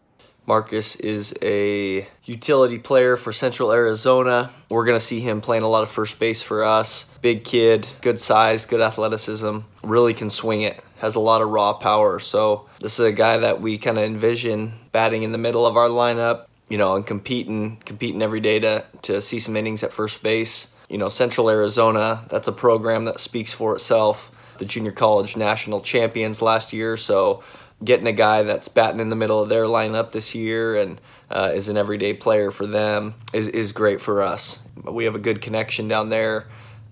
Marcus 0.47 0.95
is 0.95 1.35
a 1.41 2.07
utility 2.23 2.79
player 2.79 3.17
for 3.17 3.33
Central 3.33 3.73
Arizona. 3.73 4.49
We're 4.69 4.85
going 4.85 4.95
to 4.97 5.05
see 5.05 5.19
him 5.19 5.41
playing 5.41 5.63
a 5.63 5.67
lot 5.67 5.83
of 5.83 5.89
first 5.89 6.19
base 6.19 6.41
for 6.41 6.63
us. 6.63 7.09
Big 7.21 7.43
kid, 7.43 7.85
good 8.01 8.17
size, 8.17 8.65
good 8.65 8.79
athleticism, 8.79 9.59
really 9.83 10.13
can 10.13 10.29
swing 10.29 10.61
it, 10.61 10.81
has 10.99 11.15
a 11.15 11.19
lot 11.19 11.41
of 11.41 11.49
raw 11.49 11.73
power. 11.73 12.21
So, 12.21 12.65
this 12.79 12.97
is 12.97 13.05
a 13.05 13.11
guy 13.11 13.37
that 13.39 13.59
we 13.59 13.77
kind 13.77 13.97
of 13.97 14.05
envision 14.05 14.71
batting 14.93 15.23
in 15.23 15.33
the 15.33 15.37
middle 15.37 15.65
of 15.65 15.75
our 15.75 15.89
lineup, 15.89 16.45
you 16.69 16.77
know, 16.77 16.95
and 16.95 17.05
competing 17.05 17.81
competing 17.83 18.21
every 18.21 18.39
day 18.39 18.57
to 18.59 18.85
to 19.01 19.21
see 19.21 19.39
some 19.39 19.57
innings 19.57 19.83
at 19.83 19.91
first 19.91 20.23
base. 20.23 20.69
You 20.87 20.97
know, 20.97 21.09
Central 21.09 21.49
Arizona, 21.49 22.25
that's 22.29 22.47
a 22.47 22.53
program 22.53 23.03
that 23.03 23.19
speaks 23.19 23.51
for 23.51 23.75
itself. 23.75 24.31
The 24.59 24.65
junior 24.65 24.93
college 24.93 25.35
national 25.35 25.81
champions 25.81 26.41
last 26.41 26.71
year, 26.71 26.95
so 26.95 27.43
getting 27.83 28.07
a 28.07 28.13
guy 28.13 28.43
that's 28.43 28.67
batting 28.67 28.99
in 28.99 29.09
the 29.09 29.15
middle 29.15 29.41
of 29.41 29.49
their 29.49 29.65
lineup 29.65 30.11
this 30.11 30.33
year 30.33 30.75
and 30.75 30.99
uh, 31.29 31.51
is 31.53 31.67
an 31.67 31.77
everyday 31.77 32.13
player 32.13 32.51
for 32.51 32.65
them 32.65 33.13
is, 33.33 33.47
is 33.49 33.71
great 33.71 34.01
for 34.01 34.21
us. 34.21 34.61
We 34.83 35.05
have 35.05 35.15
a 35.15 35.19
good 35.19 35.41
connection 35.41 35.87
down 35.87 36.09
there. 36.09 36.47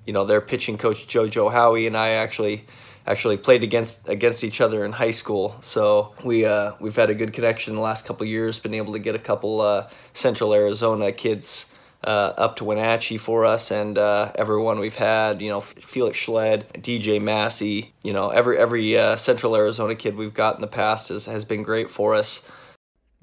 You 0.06 0.13
know, 0.13 0.26
their 0.26 0.41
pitching 0.41 0.78
coach 0.78 1.08
JoJo 1.08 1.52
Howie 1.52 1.88
and 1.88 1.98
I 1.98 2.10
actually 2.10 2.65
actually 3.08 3.38
played 3.38 3.63
against 3.63 4.08
against 4.08 4.43
each 4.43 4.62
other 4.62 4.86
in 4.86 4.91
high 4.91 5.12
school. 5.12 5.56
So 5.62 6.13
we 6.24 6.45
uh, 6.45 6.74
we've 6.80 6.95
had 6.95 7.10
a 7.10 7.15
good 7.15 7.34
connection 7.34 7.76
the 7.76 7.82
last 7.82 8.06
couple 8.06 8.26
years. 8.28 8.60
Been 8.60 8.74
able 8.74 8.93
to 8.93 9.00
get 9.00 9.15
a 9.15 9.19
couple 9.19 9.62
uh, 9.62 9.89
Central 10.13 10.54
Arizona 10.54 11.12
kids 11.12 11.67
uh, 12.06 12.34
up 12.38 12.56
to 12.58 12.63
Wenatchee 12.63 13.18
for 13.18 13.46
us, 13.46 13.72
and 13.72 13.98
uh, 13.98 14.32
everyone 14.36 14.80
we've 14.80 14.96
had, 14.96 15.41
you 15.41 15.50
know, 15.50 15.60
Felix 15.60 16.20
Schlade, 16.20 16.63
DJ 16.74 17.20
Massey, 17.22 17.94
you 18.04 18.13
know, 18.13 18.30
every 18.30 18.58
every 18.58 18.98
uh, 18.98 19.15
Central 19.15 19.56
Arizona 19.56 19.96
kid 19.96 20.15
we've 20.15 20.34
got 20.34 20.56
in 20.56 20.62
the 20.62 20.68
past 20.68 21.10
has, 21.10 21.26
has 21.26 21.44
been 21.44 21.63
great 21.63 21.89
for 21.89 22.13
us. 22.13 22.48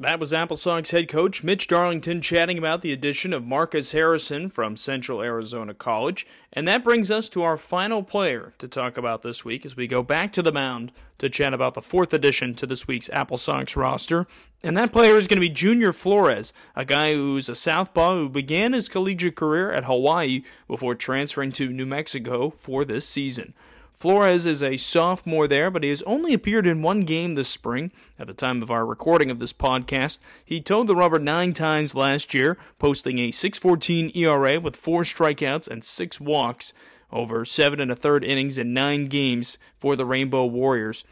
That 0.03 0.19
was 0.19 0.33
Apple 0.33 0.57
Sox 0.57 0.91
head 0.91 1.07
coach 1.09 1.45
Mitch 1.45 1.69
Darlington 1.69 2.21
chatting 2.21 2.59
about 2.59 2.83
the 2.83 2.93
addition 2.93 3.33
of 3.33 3.47
Marcus 3.47 3.93
Harrison 3.93 4.51
from 4.51 4.77
Central 4.77 5.23
Arizona 5.23 5.75
College. 5.75 6.27
And 6.53 6.67
that 6.67 6.83
brings 6.83 7.09
us 7.09 7.29
to 7.29 7.45
our 7.45 7.57
final 7.57 8.03
player 8.03 8.53
to 8.59 8.67
talk 8.67 8.97
about 8.97 9.23
this 9.23 9.45
week 9.45 9.65
as 9.65 9.77
we 9.77 9.87
go 9.87 10.03
back 10.03 10.33
to 10.33 10.43
the 10.43 10.51
mound 10.51 10.91
to 11.19 11.31
chat 11.31 11.55
about 11.55 11.75
the 11.75 11.81
fourth 11.81 12.13
addition 12.13 12.53
to 12.57 12.67
this 12.67 12.89
week's 12.89 13.11
Apple 13.11 13.37
Sox 13.37 13.77
roster. 13.77 14.27
And 14.65 14.77
that 14.77 14.91
player 14.91 15.17
is 15.17 15.29
going 15.29 15.41
to 15.41 15.49
be 15.49 15.55
Junior 15.55 15.93
Flores, 15.93 16.53
a 16.75 16.85
guy 16.85 17.13
who's 17.13 17.49
a 17.49 17.55
southpaw 17.55 18.17
who 18.17 18.29
began 18.29 18.73
his 18.73 18.89
collegiate 18.89 19.37
career 19.37 19.71
at 19.71 19.85
Hawaii 19.85 20.43
before 20.67 20.97
transferring 20.97 21.53
to 21.53 21.69
New 21.69 21.87
Mexico 21.87 22.51
for 22.51 22.85
this 22.85 23.07
season. 23.07 23.55
Flores 24.03 24.47
is 24.47 24.65
a 24.65 24.79
sophomore 24.79 25.47
there, 25.47 25.71
but 25.71 25.85
he 25.85 25.91
has 25.91 26.03
only 26.03 26.35
appeared 26.35 26.67
in 26.67 26.83
one 26.83 27.03
game 27.03 27.35
this 27.35 27.47
spring. 27.47 27.93
At 28.19 28.27
the 28.27 28.35
time 28.35 28.61
of 28.61 28.69
our 28.69 28.85
recording 28.85 29.31
of 29.31 29.39
this 29.39 29.53
podcast, 29.53 30.19
he 30.45 30.61
toed 30.61 30.89
the 30.89 30.97
rubber 30.97 31.21
nine 31.21 31.53
times 31.53 31.95
last 31.95 32.35
year, 32.35 32.59
posting 32.81 33.21
a 33.21 33.31
6.14 33.31 34.11
ERA 34.17 34.59
with 34.59 34.75
four 34.75 35.05
strikeouts 35.05 35.69
and 35.69 35.85
six 35.85 36.21
walks 36.21 36.73
over 37.13 37.45
seven 37.45 37.81
and 37.81 37.93
a 37.93 37.95
third 37.95 38.25
innings 38.25 38.59
in 38.59 38.75
nine 38.75 39.07
games 39.07 39.57
for 39.79 39.95
the 39.95 40.05
Rainbow 40.05 40.47
Warriors. 40.47 41.05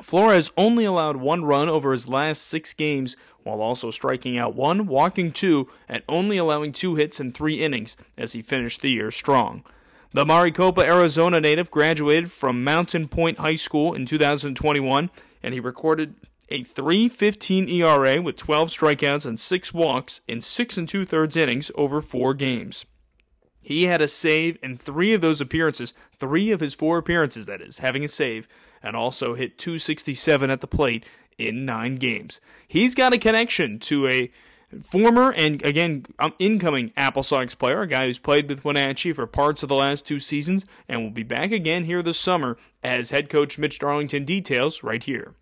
Flores 0.00 0.52
only 0.56 0.84
allowed 0.84 1.16
one 1.16 1.44
run 1.44 1.68
over 1.68 1.90
his 1.90 2.08
last 2.08 2.42
six 2.42 2.72
games, 2.72 3.16
while 3.42 3.60
also 3.60 3.90
striking 3.90 4.38
out 4.38 4.54
one, 4.54 4.86
walking 4.86 5.32
two, 5.32 5.68
and 5.88 6.04
only 6.08 6.38
allowing 6.38 6.70
two 6.70 6.94
hits 6.94 7.18
in 7.18 7.32
three 7.32 7.60
innings 7.60 7.96
as 8.16 8.32
he 8.32 8.42
finished 8.42 8.80
the 8.80 8.92
year 8.92 9.10
strong. 9.10 9.64
The 10.14 10.26
Maricopa, 10.26 10.82
Arizona 10.82 11.40
native 11.40 11.70
graduated 11.70 12.30
from 12.30 12.62
Mountain 12.62 13.08
Pointe 13.08 13.38
High 13.38 13.54
School 13.54 13.94
in 13.94 14.04
2021, 14.04 15.08
and 15.42 15.54
he 15.54 15.60
recorded 15.60 16.16
a 16.50 16.62
3.15 16.64 17.70
ERA 17.70 18.20
with 18.20 18.36
12 18.36 18.68
strikeouts 18.68 19.24
and 19.24 19.40
6 19.40 19.72
walks 19.72 20.20
in 20.28 20.42
6 20.42 20.76
and 20.76 20.86
2 20.86 21.06
thirds 21.06 21.34
innings 21.34 21.70
over 21.76 22.02
4 22.02 22.34
games. 22.34 22.84
He 23.62 23.84
had 23.84 24.02
a 24.02 24.08
save 24.08 24.58
in 24.62 24.76
3 24.76 25.14
of 25.14 25.22
those 25.22 25.40
appearances, 25.40 25.94
3 26.18 26.50
of 26.50 26.60
his 26.60 26.74
4 26.74 26.98
appearances 26.98 27.46
that 27.46 27.62
is, 27.62 27.78
having 27.78 28.04
a 28.04 28.08
save, 28.08 28.46
and 28.82 28.94
also 28.94 29.32
hit 29.32 29.56
267 29.56 30.50
at 30.50 30.60
the 30.60 30.66
plate 30.66 31.06
in 31.38 31.64
9 31.64 31.96
games. 31.96 32.38
He's 32.68 32.94
got 32.94 33.14
a 33.14 33.18
connection 33.18 33.78
to 33.78 34.06
a 34.08 34.30
former 34.80 35.32
and 35.32 35.62
again 35.64 36.06
um, 36.18 36.34
incoming 36.38 36.92
Apple 36.96 37.22
Sox 37.22 37.54
player, 37.54 37.82
a 37.82 37.86
guy 37.86 38.06
who's 38.06 38.18
played 38.18 38.48
with 38.48 38.64
Wenatchee 38.64 39.12
for 39.12 39.26
parts 39.26 39.62
of 39.62 39.68
the 39.68 39.74
last 39.74 40.06
two 40.06 40.18
seasons 40.18 40.66
and 40.88 41.02
will 41.02 41.10
be 41.10 41.22
back 41.22 41.52
again 41.52 41.84
here 41.84 42.02
this 42.02 42.18
summer 42.18 42.56
as 42.82 43.10
head 43.10 43.28
coach 43.28 43.58
Mitch 43.58 43.78
Darlington 43.78 44.24
details 44.24 44.82
right 44.82 45.02
here. 45.02 45.34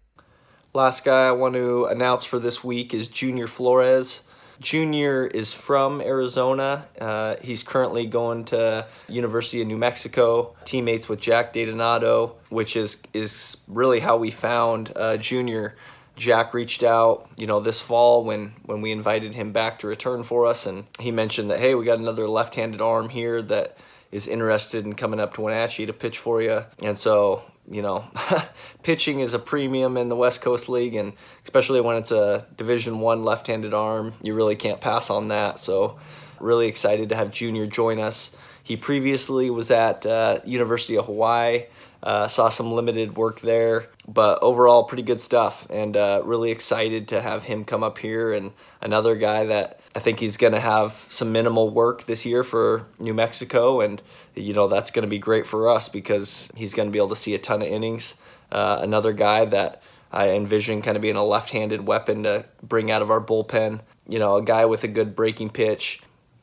Last 0.73 1.05
guy 1.05 1.27
I 1.27 1.33
want 1.33 1.55
to 1.55 1.87
announce 1.87 2.25
for 2.25 2.39
this 2.39 2.63
week 2.63 2.95
is 2.95 3.09
Junior 3.09 3.47
Flores. 3.47 4.23
Junior 4.61 5.27
is 5.27 5.55
from 5.55 6.01
Arizona. 6.03 6.87
Uh, 7.01 7.37
he's 7.41 7.63
currently 7.63 8.07
going 8.07 8.45
to 8.47 8.87
University 9.09 9.63
of 9.63 9.67
New 9.67 9.79
Mexico, 9.79 10.55
teammates 10.65 11.09
with 11.09 11.19
Jack 11.19 11.55
DiDonato, 11.55 12.35
which 12.51 12.77
is 12.77 13.03
is 13.15 13.57
really 13.67 14.01
how 14.01 14.17
we 14.17 14.31
found 14.31 14.93
uh, 14.95 15.17
Junior. 15.17 15.77
Jack 16.17 16.53
reached 16.53 16.83
out, 16.83 17.29
you 17.37 17.47
know, 17.47 17.61
this 17.61 17.81
fall 17.81 18.25
when 18.25 18.53
when 18.65 18.81
we 18.83 18.93
invited 18.93 19.35
him 19.35 19.53
back 19.53 19.79
to 19.81 19.87
return 19.87 20.23
for 20.23 20.47
us, 20.47 20.67
and 20.67 20.85
he 20.99 21.11
mentioned 21.11 21.51
that 21.51 21.61
hey, 21.61 21.75
we 21.75 21.85
got 21.85 21.99
another 21.99 22.29
left-handed 22.29 22.81
arm 22.81 23.09
here 23.09 23.41
that 23.43 23.77
is 24.13 24.27
interested 24.27 24.85
in 24.85 24.95
coming 24.95 25.21
up 25.21 25.35
to 25.35 25.41
Wenatchee 25.41 25.87
to 25.87 25.93
pitch 25.93 26.19
for 26.19 26.43
you, 26.43 26.65
and 26.83 26.99
so 26.99 27.43
you 27.71 27.83
know, 27.83 28.05
pitching 28.83 29.21
is 29.21 29.33
a 29.33 29.39
premium 29.39 29.97
in 29.97 30.09
the 30.09 30.17
West 30.17 30.43
Coast 30.43 30.69
League, 30.69 30.97
and 30.97 31.13
especially 31.45 31.81
when 31.81 31.97
it's 31.97 32.11
a 32.11 32.47
Division 32.57 33.01
One 33.01 33.25
left-handed 33.25 33.73
arm, 33.73 34.15
you 34.23 34.35
really 34.35 34.57
can't 34.57 34.81
pass 34.81 35.09
on 35.09 35.29
that. 35.29 35.59
So, 35.59 35.99
really 36.41 36.67
excited 36.67 37.11
to 37.11 37.17
have 37.17 37.31
Junior 37.31 37.67
join 37.67 38.01
us. 38.01 38.35
He 38.63 38.77
previously 38.77 39.51
was 39.51 39.71
at 39.71 40.05
uh, 40.05 40.41
University 40.45 40.97
of 40.97 41.07
Hawaii. 41.07 41.65
Uh, 42.03 42.27
saw 42.27 42.49
some 42.49 42.73
limited 42.73 43.17
work 43.17 43.41
there, 43.41 43.87
but 44.09 44.39
overall 44.43 44.85
pretty 44.85 45.03
good 45.03 45.21
stuff, 45.21 45.67
and 45.69 45.97
uh, 45.97 46.23
really 46.25 46.51
excited 46.51 47.09
to 47.09 47.21
have 47.21 47.45
him 47.45 47.65
come 47.65 47.83
up 47.83 47.99
here 47.99 48.33
and 48.33 48.53
another 48.81 49.15
guy 49.15 49.45
that 49.45 49.81
I 49.95 49.99
think 49.99 50.19
he's 50.19 50.37
going 50.37 50.55
to 50.55 50.61
have 50.61 51.07
some 51.11 51.33
minimal 51.33 51.69
work 51.69 52.05
this 52.05 52.25
year 52.25 52.43
for 52.43 52.87
New 52.99 53.13
Mexico, 53.13 53.81
and 53.81 54.01
you 54.35 54.55
know 54.55 54.67
that's 54.67 54.91
going 54.91 55.03
to 55.03 55.11
be 55.11 55.19
great 55.19 55.47
for 55.47 55.69
us 55.69 55.89
because 55.89 56.51
he's 56.55 56.73
going 56.73 56.89
to 56.89 56.93
be 56.93 56.99
able 56.99 57.09
to 57.11 57.17
see 57.17 57.35
a 57.35 57.39
ton 57.39 57.61
of 57.61 57.69
innings. 57.69 58.15
Uh, 58.51 58.79
another 58.81 59.13
guy 59.13 59.45
that 59.45 59.83
I 60.13 60.31
envision 60.31 60.81
kind 60.81 60.97
of 60.97 61.03
being 61.03 61.17
a 61.17 61.25
left-handed 61.25 61.87
weapon 61.87 62.25
to 62.25 62.47
bring 62.63 62.91
out 62.91 63.03
of 63.03 63.11
our 63.11 63.21
bullpen. 63.21 63.81
You 64.09 64.19
know, 64.19 64.37
a 64.37 64.43
guy 64.43 64.65
with 64.65 64.85
a 64.85 64.89
good 64.89 65.15
breaking 65.15 65.51
pitch 65.51 66.01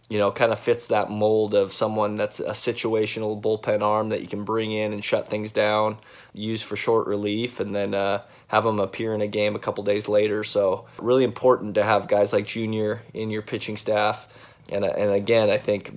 you 0.10 0.18
know, 0.18 0.32
kind 0.32 0.54
of 0.54 0.60
fits 0.60 0.88
that 0.88 1.10
mold 1.10 1.54
of 1.54 1.74
someone 1.74 2.16
that's 2.16 2.40
a 2.40 2.52
situational 2.52 3.42
bullpen 3.42 3.82
arm 3.82 4.10
that 4.10 4.22
you 4.22 4.28
can 4.28 4.46
bring 4.46 4.72
in 4.72 4.94
and 4.94 5.04
shut 5.04 5.28
things 5.28 5.52
down, 5.52 5.98
use 6.34 6.62
for 6.62 6.78
short 6.78 7.08
relief, 7.08 7.60
and 7.60 7.76
then 7.76 7.94
uh, 7.94 8.22
have 8.48 8.64
them 8.64 8.80
appear 8.80 9.14
in 9.14 9.22
a 9.22 9.28
game 9.28 9.56
a 9.56 9.60
couple 9.60 9.84
days 9.84 10.08
later. 10.08 10.46
So, 10.46 10.86
really 11.00 11.26
important 11.26 11.76
to 11.76 11.84
have 11.84 12.08
guys 12.08 12.32
like 12.32 12.48
Junior 12.48 13.02
in 13.14 13.30
your 13.30 13.42
pitching 13.42 13.76
staff. 13.76 14.28
And, 14.70 14.86
uh, 14.86 14.94
and 14.98 15.12
again, 15.12 15.50
I 15.50 15.58
think 15.58 15.92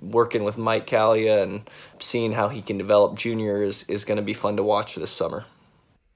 working 0.00 0.42
with 0.44 0.58
Mike 0.58 0.86
Callia 0.86 1.42
and 1.42 1.68
seeing 1.98 2.32
how 2.32 2.48
he 2.48 2.62
can 2.62 2.78
develop 2.78 3.16
Junior 3.16 3.62
is, 3.62 3.84
is 3.84 4.04
going 4.04 4.16
to 4.16 4.22
be 4.22 4.34
fun 4.34 4.56
to 4.56 4.62
watch 4.62 4.96
this 4.96 5.10
summer. 5.10 5.44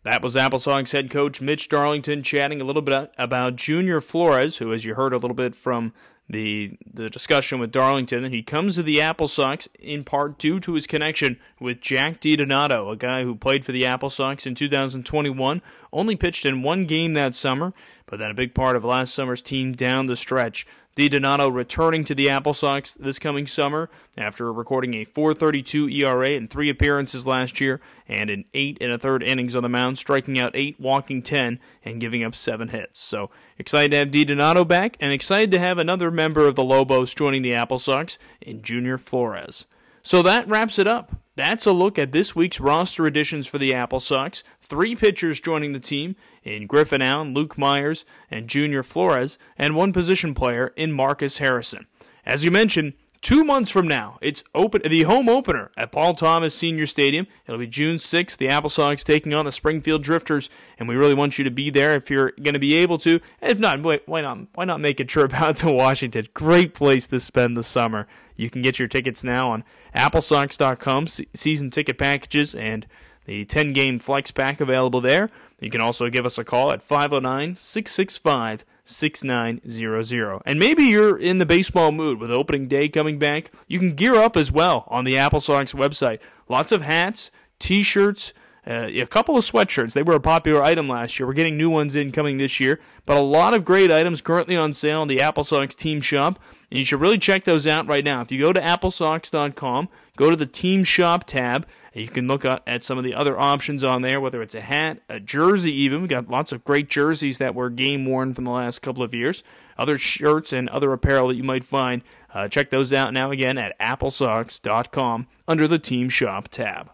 That 0.02 0.22
was 0.22 0.34
Apple 0.34 0.58
Sox 0.58 0.92
head 0.92 1.10
coach 1.10 1.40
Mitch 1.42 1.68
Darlington 1.68 2.22
chatting 2.22 2.60
a 2.60 2.64
little 2.64 2.82
bit 2.82 3.12
about 3.18 3.56
Junior 3.56 4.00
Flores, 4.00 4.56
who, 4.56 4.72
as 4.72 4.84
you 4.84 4.94
heard 4.94 5.12
a 5.12 5.18
little 5.18 5.34
bit 5.34 5.54
from 5.54 5.92
the 6.30 6.76
the 6.92 7.10
discussion 7.10 7.58
with 7.58 7.72
Darlington 7.72 8.30
he 8.30 8.42
comes 8.42 8.76
to 8.76 8.82
the 8.82 9.00
Apple 9.00 9.28
Sox 9.28 9.68
in 9.78 10.04
part 10.04 10.38
due 10.38 10.60
to 10.60 10.74
his 10.74 10.86
connection 10.86 11.38
with 11.58 11.80
Jack 11.80 12.20
DiDonato, 12.20 12.92
a 12.92 12.96
guy 12.96 13.24
who 13.24 13.34
played 13.34 13.64
for 13.64 13.72
the 13.72 13.84
Apple 13.84 14.10
Sox 14.10 14.46
in 14.46 14.54
2021, 14.54 15.60
only 15.92 16.16
pitched 16.16 16.46
in 16.46 16.62
one 16.62 16.86
game 16.86 17.14
that 17.14 17.34
summer, 17.34 17.72
but 18.06 18.18
then 18.18 18.30
a 18.30 18.34
big 18.34 18.54
part 18.54 18.76
of 18.76 18.84
last 18.84 19.12
summer's 19.12 19.42
team 19.42 19.72
down 19.72 20.06
the 20.06 20.16
stretch. 20.16 20.66
DiDonato 20.96 21.53
returning 21.53 22.05
to 22.05 22.14
the 22.14 22.29
Apple 22.29 22.53
Sox 22.53 22.94
this 22.94 23.18
coming 23.18 23.46
summer 23.46 23.88
after 24.18 24.53
recording 24.53 24.94
a 24.94 25.05
4.32 25.05 25.92
ERA 25.94 26.31
in 26.31 26.48
three 26.48 26.68
appearances 26.68 27.26
last 27.26 27.61
year 27.61 27.81
and 28.09 28.29
in 28.29 28.44
eight 28.55 28.76
and 28.81 28.90
a 28.90 28.98
third 28.98 29.22
innings 29.22 29.55
on 29.55 29.62
the 29.62 29.68
mound, 29.68 29.98
striking 29.98 30.38
out 30.38 30.50
eight, 30.55 30.81
walking 30.81 31.22
ten, 31.22 31.61
and 31.85 32.00
giving 32.00 32.24
up 32.24 32.35
seven 32.35 32.68
hits. 32.68 32.98
So 32.98 33.31
excited 33.57 33.92
to 33.92 33.98
have 33.98 34.09
DiDonato 34.09 34.66
back, 34.66 34.96
and 35.00 35.12
excited 35.12 35.53
to 35.53 35.61
have 35.61 35.79
another 35.79 36.11
member 36.11 36.46
of 36.46 36.57
the 36.57 36.64
Lobos 36.64 37.14
joining 37.14 37.42
the 37.42 37.55
Apple 37.55 37.79
Sox 37.79 38.18
in 38.40 38.61
Junior 38.61 38.98
Flores. 38.98 39.66
So 40.03 40.22
that 40.22 40.48
wraps 40.48 40.79
it 40.79 40.87
up. 40.87 41.19
That's 41.40 41.64
a 41.64 41.72
look 41.72 41.98
at 41.98 42.12
this 42.12 42.37
week's 42.37 42.61
roster 42.61 43.07
additions 43.07 43.46
for 43.46 43.57
the 43.57 43.72
Apple 43.72 43.98
Sox. 43.98 44.44
Three 44.61 44.94
pitchers 44.94 45.40
joining 45.40 45.72
the 45.72 45.81
team 45.81 46.14
in 46.44 46.66
Griffin 46.66 47.00
Allen, 47.00 47.33
Luke 47.33 47.57
Myers, 47.57 48.05
and 48.31 48.46
Junior 48.46 48.83
Flores, 48.83 49.38
and 49.57 49.74
one 49.74 49.94
position 49.94 50.35
player 50.35 50.74
in 50.76 50.92
Marcus 50.92 51.38
Harrison. 51.38 51.87
As 52.26 52.44
you 52.44 52.50
mentioned, 52.50 52.92
two 53.22 53.44
months 53.44 53.70
from 53.70 53.87
now, 53.87 54.18
it's 54.20 54.42
open 54.54 54.83
the 54.83 55.02
home 55.02 55.28
opener 55.28 55.70
at 55.76 55.92
Paul 55.92 56.14
Thomas 56.14 56.54
Senior 56.54 56.87
Stadium. 56.87 57.26
It'll 57.46 57.59
be 57.59 57.66
June 57.66 57.96
6th. 57.96 58.37
The 58.37 58.48
Apple 58.48 58.70
Sox 58.70 59.04
taking 59.04 59.35
on 59.35 59.44
the 59.44 59.52
Springfield 59.52 60.02
Drifters, 60.02 60.50
and 60.78 60.88
we 60.88 60.96
really 60.96 61.14
want 61.14 61.38
you 61.38 61.44
to 61.44 61.50
be 61.50 61.70
there 61.70 61.94
if 61.94 62.11
you're 62.11 62.33
going 62.42 62.54
to 62.54 62.61
be 62.61 62.74
able 62.74 62.98
to. 62.98 63.20
If 63.40 63.59
not, 63.59 63.80
why 64.06 64.20
not? 64.20 64.38
Why 64.54 64.64
not 64.64 64.80
make 64.80 65.00
a 65.00 65.04
trip 65.04 65.35
out 65.40 65.56
to 65.59 65.70
Washington? 65.70 66.26
Great 66.35 66.74
place 66.74 67.06
to 67.09 67.20
spend 67.20 67.56
the 67.56 67.62
summer. 67.62 68.06
You 68.37 68.50
can 68.50 68.62
get 68.62 68.78
your 68.78 68.88
tickets 68.88 69.22
now 69.22 69.50
on 69.50 69.64
AppleSox.com. 69.94 71.06
Season 71.06 71.70
ticket 71.70 71.98
packages 71.98 72.54
and 72.54 72.87
the 73.26 73.44
10 73.44 73.72
game 73.72 73.98
flex 73.98 74.30
pack 74.30 74.61
available 74.61 75.00
there. 75.00 75.30
You 75.61 75.70
can 75.70 75.80
also 75.80 76.09
give 76.09 76.24
us 76.24 76.38
a 76.38 76.44
call 76.44 76.72
at 76.72 76.83
509 76.83 77.56
665 77.56 78.64
6900. 78.90 80.42
And 80.44 80.59
maybe 80.59 80.85
you're 80.85 81.16
in 81.16 81.38
the 81.38 81.46
baseball 81.46 81.92
mood 81.92 82.20
with 82.20 82.31
opening 82.31 82.68
day 82.68 82.88
coming 82.88 83.18
back. 83.18 83.50
You 83.66 83.79
can 83.79 83.94
gear 83.94 84.16
up 84.16 84.37
as 84.37 84.53
well 84.53 84.85
on 84.88 85.05
the 85.05 85.16
Apple 85.16 85.40
Sox 85.40 85.72
website. 85.72 86.18
Lots 86.48 86.72
of 86.72 86.83
hats, 86.83 87.31
t 87.59 87.83
shirts, 87.83 88.33
uh, 88.66 88.88
a 88.90 89.07
couple 89.07 89.37
of 89.37 89.44
sweatshirts. 89.44 89.94
They 89.94 90.03
were 90.03 90.14
a 90.14 90.20
popular 90.20 90.62
item 90.62 90.88
last 90.88 91.18
year. 91.18 91.27
We're 91.27 91.33
getting 91.33 91.57
new 91.57 91.70
ones 91.70 91.96
in 91.96 92.12
coming 92.12 92.37
this 92.37 92.61
year, 92.61 92.81
but 93.07 93.16
a 93.16 93.20
lot 93.20 93.55
of 93.55 93.64
great 93.64 93.90
items 93.90 94.20
currently 94.20 94.57
on 94.57 94.73
sale 94.73 95.03
in 95.03 95.09
the 95.09 95.20
Apple 95.20 95.44
Sox 95.44 95.75
team 95.75 96.01
shop. 96.01 96.38
And 96.70 96.79
you 96.79 96.85
should 96.85 97.01
really 97.01 97.18
check 97.18 97.44
those 97.44 97.66
out 97.66 97.87
right 97.88 98.05
now. 98.05 98.20
If 98.20 98.31
you 98.31 98.38
go 98.38 98.53
to 98.53 98.61
applesox.com, 98.61 99.88
go 100.16 100.31
to 100.31 100.37
the 100.37 100.46
team 100.46 100.85
shop 100.85 101.25
tab, 101.25 101.66
and 101.92 102.03
you 102.03 102.09
can 102.09 102.29
look 102.29 102.44
at 102.44 102.85
some 102.85 102.96
of 102.99 103.03
the 103.03 103.14
other 103.14 103.38
options 103.38 103.83
on 103.83 104.03
there, 104.03 104.20
whether 104.20 104.40
it's 104.42 104.55
a 104.55 104.61
hat, 104.61 105.01
a 105.09 105.18
jersey, 105.18 105.73
even. 105.73 106.03
We've 106.03 106.11
got 106.11 106.29
lots 106.29 106.53
of 106.53 106.64
great 106.64 106.88
jerseys 106.88 107.38
that 107.38 107.55
were 107.55 107.70
game 107.70 108.07
worn 108.07 108.35
from 108.35 108.44
the 108.44 108.53
last 108.53 108.81
couple 108.81 109.03
of 109.03 109.14
years, 109.14 109.42
other 109.77 109.99
shirts 109.99 110.53
and 110.53 110.68
other 110.68 110.92
apparel 110.92 111.29
that 111.29 111.37
you 111.37 111.42
might 111.42 111.64
find. 111.64 112.03
Uh, 112.33 112.46
check 112.46 112.70
those 112.70 112.92
out 112.92 113.12
now 113.12 113.33
again 113.33 113.59
at 113.59 113.77
applesox.com 113.81 115.27
under 115.49 115.66
the 115.66 115.79
team 115.81 116.09
shop 116.09 116.46
tab. 116.49 116.90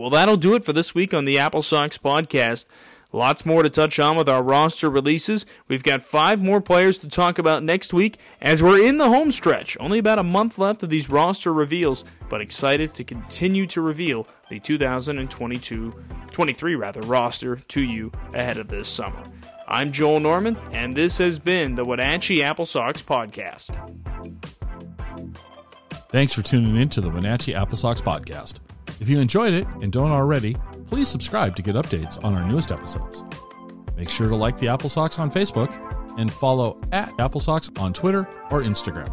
Well, 0.00 0.08
that'll 0.08 0.38
do 0.38 0.54
it 0.54 0.64
for 0.64 0.72
this 0.72 0.94
week 0.94 1.12
on 1.12 1.26
the 1.26 1.38
Apple 1.38 1.60
Sox 1.60 1.98
podcast. 1.98 2.64
Lots 3.12 3.44
more 3.44 3.62
to 3.62 3.68
touch 3.68 3.98
on 3.98 4.16
with 4.16 4.30
our 4.30 4.42
roster 4.42 4.88
releases. 4.88 5.44
We've 5.68 5.82
got 5.82 6.02
five 6.02 6.42
more 6.42 6.62
players 6.62 6.98
to 7.00 7.08
talk 7.08 7.38
about 7.38 7.62
next 7.62 7.92
week 7.92 8.16
as 8.40 8.62
we're 8.62 8.82
in 8.82 8.96
the 8.96 9.10
home 9.10 9.30
stretch. 9.30 9.76
Only 9.78 9.98
about 9.98 10.18
a 10.18 10.22
month 10.22 10.56
left 10.56 10.82
of 10.82 10.88
these 10.88 11.10
roster 11.10 11.52
reveals, 11.52 12.02
but 12.30 12.40
excited 12.40 12.94
to 12.94 13.04
continue 13.04 13.66
to 13.66 13.82
reveal 13.82 14.26
the 14.48 14.58
2022 14.58 15.92
23 16.30 16.74
rather 16.76 17.02
roster 17.02 17.56
to 17.56 17.82
you 17.82 18.10
ahead 18.32 18.56
of 18.56 18.68
this 18.68 18.88
summer. 18.88 19.22
I'm 19.68 19.92
Joel 19.92 20.20
Norman, 20.20 20.56
and 20.72 20.96
this 20.96 21.18
has 21.18 21.38
been 21.38 21.74
the 21.74 21.84
Wenatchee 21.84 22.42
Apple 22.42 22.64
Sox 22.64 23.02
podcast. 23.02 23.76
Thanks 26.08 26.32
for 26.32 26.40
tuning 26.40 26.76
in 26.76 26.88
to 26.88 27.02
the 27.02 27.10
Wenatchee 27.10 27.54
Apple 27.54 27.76
Sox 27.76 28.00
podcast. 28.00 28.60
If 29.00 29.08
you 29.08 29.18
enjoyed 29.18 29.54
it 29.54 29.66
and 29.80 29.90
don't 29.90 30.12
already, 30.12 30.54
please 30.86 31.08
subscribe 31.08 31.56
to 31.56 31.62
get 31.62 31.74
updates 31.74 32.22
on 32.22 32.34
our 32.34 32.46
newest 32.46 32.70
episodes. 32.70 33.24
Make 33.96 34.10
sure 34.10 34.28
to 34.28 34.36
like 34.36 34.58
the 34.58 34.68
Apple 34.68 34.90
Sox 34.90 35.18
on 35.18 35.30
Facebook 35.30 35.70
and 36.18 36.30
follow 36.30 36.78
at 36.92 37.18
Apple 37.18 37.40
Sox 37.40 37.70
on 37.78 37.94
Twitter 37.94 38.28
or 38.50 38.62
Instagram. 38.62 39.10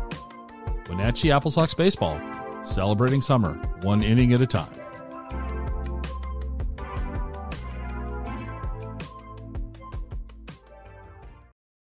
Wenatchee 0.90 1.32
Apple 1.32 1.52
Sox 1.52 1.74
Baseball, 1.74 2.20
celebrating 2.64 3.22
summer 3.22 3.54
one 3.82 4.04
inning 4.04 4.34
at 4.34 4.42
a 4.42 4.48
time. 4.48 4.70